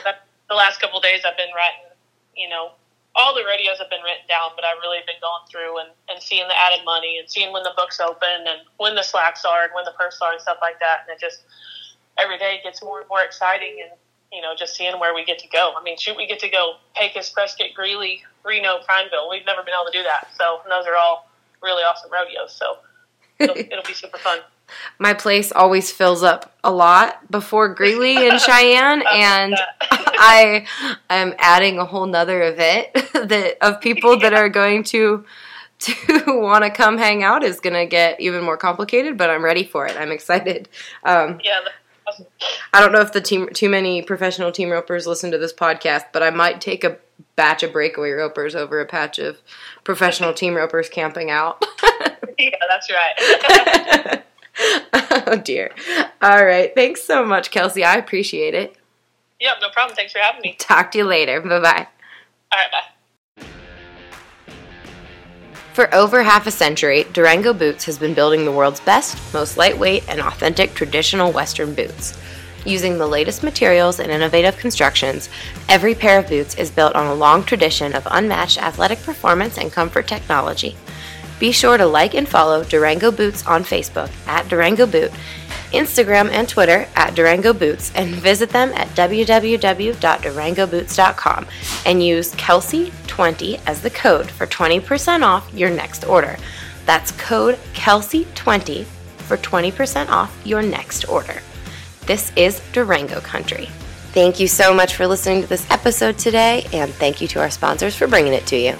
the 0.48 0.54
last 0.54 0.80
couple 0.80 1.00
days, 1.00 1.22
I've 1.26 1.36
been 1.36 1.54
writing. 1.56 1.88
You 2.36 2.48
know, 2.50 2.72
all 3.16 3.34
the 3.34 3.44
radios 3.44 3.78
have 3.78 3.90
been 3.90 4.02
written 4.02 4.26
down, 4.28 4.50
but 4.54 4.64
I've 4.64 4.78
really 4.82 5.00
been 5.06 5.20
going 5.20 5.42
through 5.50 5.78
and, 5.80 5.88
and 6.08 6.22
seeing 6.22 6.46
the 6.46 6.54
added 6.56 6.84
money 6.84 7.18
and 7.18 7.28
seeing 7.28 7.52
when 7.52 7.62
the 7.64 7.72
books 7.76 7.98
open 7.98 8.46
and 8.46 8.60
when 8.76 8.94
the 8.94 9.02
slacks 9.02 9.44
are 9.44 9.64
and 9.64 9.72
when 9.74 9.84
the 9.84 9.94
purse 9.98 10.18
are 10.22 10.32
and 10.32 10.40
stuff 10.40 10.58
like 10.60 10.78
that. 10.80 11.00
And 11.08 11.16
it 11.16 11.20
just 11.20 11.42
every 12.18 12.38
day 12.38 12.60
gets 12.62 12.82
more 12.82 13.00
and 13.00 13.08
more 13.08 13.22
exciting 13.22 13.78
and 13.82 13.98
you 14.32 14.40
know 14.42 14.54
just 14.56 14.76
seeing 14.76 14.98
where 14.98 15.14
we 15.14 15.24
get 15.24 15.38
to 15.40 15.48
go. 15.48 15.74
I 15.78 15.82
mean, 15.82 15.96
shoot, 15.98 16.16
we 16.16 16.26
get 16.26 16.38
to 16.40 16.48
go 16.48 16.74
Pecos, 16.94 17.30
Prescott, 17.30 17.68
Greeley, 17.74 18.22
Reno, 18.44 18.78
Prineville. 18.86 19.30
We've 19.30 19.46
never 19.46 19.62
been 19.62 19.74
able 19.74 19.90
to 19.90 19.98
do 19.98 20.04
that, 20.04 20.28
so 20.38 20.60
those 20.68 20.86
are 20.86 20.96
all 20.96 21.30
really 21.62 21.82
awesome 21.82 22.10
rodeos. 22.12 22.54
So 22.54 22.78
it'll, 23.38 23.56
it'll 23.72 23.84
be 23.84 23.94
super 23.94 24.18
fun. 24.18 24.40
My 24.98 25.14
place 25.14 25.50
always 25.50 25.90
fills 25.90 26.22
up 26.22 26.54
a 26.62 26.70
lot 26.70 27.30
before 27.30 27.72
Greeley 27.72 28.28
and 28.28 28.40
Cheyenne, 28.40 29.02
and 29.10 29.56
I 29.90 30.66
am 31.08 31.34
adding 31.38 31.78
a 31.78 31.84
whole 31.84 32.06
nother 32.06 32.42
event 32.42 32.88
that 33.14 33.56
of 33.60 33.80
people 33.80 34.18
that 34.20 34.34
are 34.34 34.48
going 34.48 34.82
to 34.84 35.24
to 35.78 36.24
want 36.26 36.64
to 36.64 36.70
come 36.70 36.98
hang 36.98 37.22
out 37.22 37.44
is 37.44 37.60
going 37.60 37.74
to 37.74 37.86
get 37.86 38.20
even 38.20 38.42
more 38.42 38.56
complicated. 38.56 39.16
But 39.16 39.30
I'm 39.30 39.44
ready 39.44 39.64
for 39.64 39.86
it. 39.86 39.96
I'm 39.96 40.10
excited. 40.10 40.68
Um, 41.04 41.40
yeah. 41.42 41.60
I 42.72 42.80
don't 42.80 42.92
know 42.92 43.00
if 43.00 43.12
the 43.12 43.20
team 43.20 43.48
too 43.52 43.68
many 43.68 44.02
professional 44.02 44.52
team 44.52 44.70
ropers 44.70 45.06
listen 45.06 45.30
to 45.30 45.38
this 45.38 45.52
podcast, 45.52 46.04
but 46.12 46.22
I 46.22 46.30
might 46.30 46.60
take 46.60 46.84
a 46.84 46.98
batch 47.36 47.62
of 47.62 47.72
breakaway 47.72 48.10
ropers 48.10 48.54
over 48.54 48.80
a 48.80 48.86
patch 48.86 49.18
of 49.18 49.38
professional 49.84 50.32
team 50.32 50.54
ropers 50.54 50.88
camping 50.88 51.30
out. 51.30 51.64
yeah, 52.38 52.50
that's 52.68 52.90
right. 52.90 54.22
oh 55.26 55.36
dear. 55.36 55.70
All 56.20 56.44
right. 56.44 56.74
Thanks 56.74 57.02
so 57.02 57.24
much, 57.24 57.50
Kelsie. 57.50 57.84
I 57.84 57.96
appreciate 57.96 58.54
it. 58.54 58.76
yep, 59.40 59.56
no 59.60 59.70
problem. 59.70 59.96
Thanks 59.96 60.12
for 60.12 60.18
having 60.18 60.40
me. 60.42 60.56
Talk 60.58 60.90
to 60.92 60.98
you 60.98 61.04
later. 61.04 61.40
Bye 61.40 61.60
bye. 61.60 61.88
All 62.52 62.58
right, 62.58 62.70
bye. 62.72 62.82
For 65.78 65.94
over 65.94 66.24
half 66.24 66.48
a 66.48 66.50
century, 66.50 67.04
Durango 67.12 67.54
Boots 67.54 67.84
has 67.84 67.98
been 67.98 68.12
building 68.12 68.44
the 68.44 68.50
world's 68.50 68.80
best, 68.80 69.16
most 69.32 69.56
lightweight, 69.56 70.08
and 70.08 70.20
authentic 70.20 70.74
traditional 70.74 71.30
Western 71.30 71.72
boots. 71.72 72.18
Using 72.64 72.98
the 72.98 73.06
latest 73.06 73.44
materials 73.44 74.00
and 74.00 74.10
innovative 74.10 74.56
constructions, 74.56 75.28
every 75.68 75.94
pair 75.94 76.18
of 76.18 76.26
boots 76.26 76.56
is 76.56 76.72
built 76.72 76.96
on 76.96 77.06
a 77.06 77.14
long 77.14 77.44
tradition 77.44 77.94
of 77.94 78.08
unmatched 78.10 78.60
athletic 78.60 79.00
performance 79.04 79.56
and 79.56 79.70
comfort 79.70 80.08
technology. 80.08 80.76
Be 81.38 81.52
sure 81.52 81.76
to 81.78 81.86
like 81.86 82.14
and 82.14 82.28
follow 82.28 82.64
Durango 82.64 83.12
Boots 83.12 83.46
on 83.46 83.62
Facebook 83.62 84.10
at 84.26 84.48
Durango 84.48 84.84
Boot, 84.84 85.12
Instagram 85.72 86.30
and 86.30 86.48
Twitter 86.48 86.86
at 86.96 87.14
Durango 87.14 87.52
Boots, 87.52 87.92
and 87.94 88.14
visit 88.14 88.48
them 88.50 88.72
at 88.72 88.88
www.durangoboots.com 88.88 91.46
and 91.86 92.02
use 92.02 92.34
Kelsie20 92.34 93.60
as 93.66 93.80
the 93.82 93.90
code 93.90 94.28
for 94.30 94.46
20% 94.46 95.22
off 95.22 95.52
your 95.52 95.70
next 95.70 96.04
order. 96.04 96.36
That's 96.86 97.10
code 97.12 97.56
Kelsie20 97.74 98.84
for 98.84 99.36
20% 99.36 100.08
off 100.08 100.36
your 100.44 100.62
next 100.62 101.08
order. 101.08 101.40
This 102.06 102.32
is 102.36 102.62
Durango 102.72 103.20
Country. 103.20 103.68
Thank 104.12 104.40
you 104.40 104.48
so 104.48 104.72
much 104.72 104.96
for 104.96 105.06
listening 105.06 105.42
to 105.42 105.46
this 105.46 105.70
episode 105.70 106.18
today, 106.18 106.66
and 106.72 106.90
thank 106.94 107.20
you 107.20 107.28
to 107.28 107.40
our 107.40 107.50
sponsors 107.50 107.94
for 107.94 108.06
bringing 108.06 108.32
it 108.32 108.46
to 108.46 108.56
you. 108.56 108.74